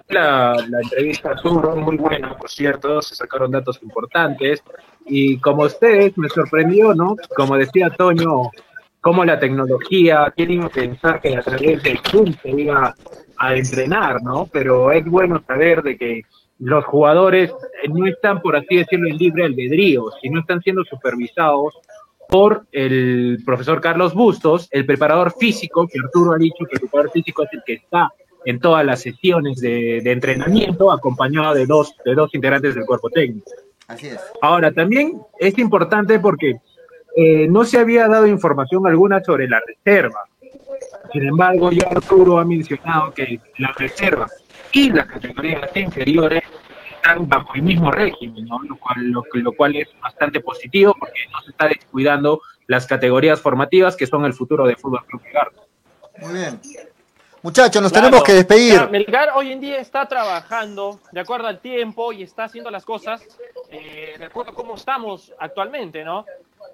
[0.09, 4.61] La, la entrevista estuvo muy buena, por cierto, se sacaron datos importantes
[5.05, 7.15] y como ustedes me sorprendió, ¿no?
[7.33, 8.51] Como decía Toño,
[8.99, 12.93] cómo la tecnología, quién iba a pensar que a través del Zoom se iba
[13.37, 14.47] a entrenar, ¿no?
[14.51, 16.23] Pero es bueno saber de que
[16.63, 21.73] los jugadores eh, no están, por así decirlo, en libre albedrío, sino están siendo supervisados
[22.29, 27.11] por el profesor Carlos Bustos, el preparador físico, que Arturo ha dicho que el preparador
[27.11, 28.09] físico es el que está
[28.45, 33.09] en todas las sesiones de, de entrenamiento, acompañado de dos, de dos integrantes del cuerpo
[33.09, 33.51] técnico.
[33.87, 34.19] Así es.
[34.41, 36.55] Ahora, también es importante porque
[37.15, 40.21] eh, no se había dado información alguna sobre la reserva.
[41.11, 44.27] Sin embargo, ya Arturo ha mencionado que la reserva
[44.73, 46.43] y las categorías inferiores
[46.95, 48.59] están bajo el mismo régimen, ¿no?
[48.63, 53.39] lo, cual, lo, lo cual es bastante positivo porque no se está descuidando las categorías
[53.39, 55.51] formativas que son el futuro de Fútbol Club Melgar.
[56.21, 56.59] Muy bien.
[57.43, 58.07] Muchachos, nos Claro.
[58.07, 58.89] tenemos que despedir.
[58.89, 63.21] Melgar hoy en día está trabajando de acuerdo al tiempo y está haciendo las cosas
[63.69, 66.25] eh, de acuerdo a cómo estamos actualmente, ¿no?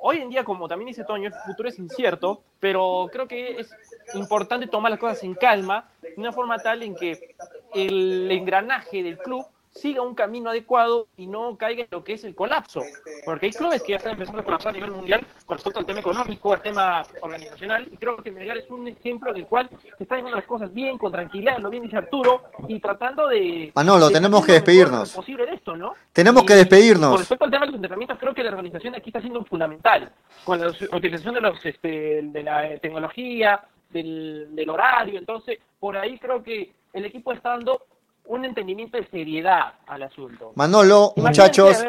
[0.02, 3.70] hoy en día, como también dice Toño, el futuro es incierto, pero creo que es
[4.14, 7.36] importante tomar las cosas en calma, de una forma tal en que
[7.74, 12.24] el engranaje del club siga un camino adecuado y no caiga en lo que es
[12.24, 12.82] el colapso.
[13.24, 15.86] Porque hay clubes que ya están empezando a colapsar a nivel mundial con respecto al
[15.86, 19.70] tema económico, al tema organizacional, y creo que Melgar es un ejemplo en el cual
[19.98, 23.72] se están haciendo las cosas bien, con tranquilidad, lo bien dice Arturo, y tratando de...
[23.76, 25.14] Manolo, de tenemos que despedirnos.
[25.14, 25.94] posible de esto, ¿no?
[26.14, 27.10] Tenemos Y- que despedirnos.
[27.12, 30.12] Con respecto al tema de los entrenamientos, creo que la organización aquí está siendo fundamental,
[30.44, 33.62] con la utilización de, los, este, de la tecnología,
[33.92, 37.86] del, del horario, entonces por ahí creo que el equipo está dando
[38.26, 40.52] un entendimiento de seriedad al asunto.
[40.56, 41.84] Manolo, Imagínense, muchachos,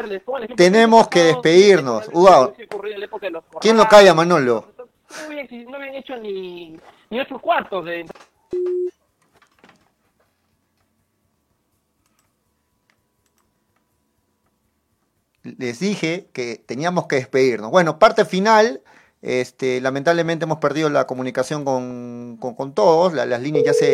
[0.55, 2.07] tenemos que despedirnos.
[2.11, 2.51] los
[3.59, 4.65] ¿quién lo calla, Manolo?
[4.77, 6.79] No habían, no habían hecho ni,
[7.09, 8.05] ni ocho cuartos de
[15.43, 17.71] les dije que teníamos que despedirnos.
[17.71, 18.81] Bueno, parte final.
[19.23, 23.85] Este, lamentablemente hemos perdido la comunicación con, con- con todos, la- las líneas ya se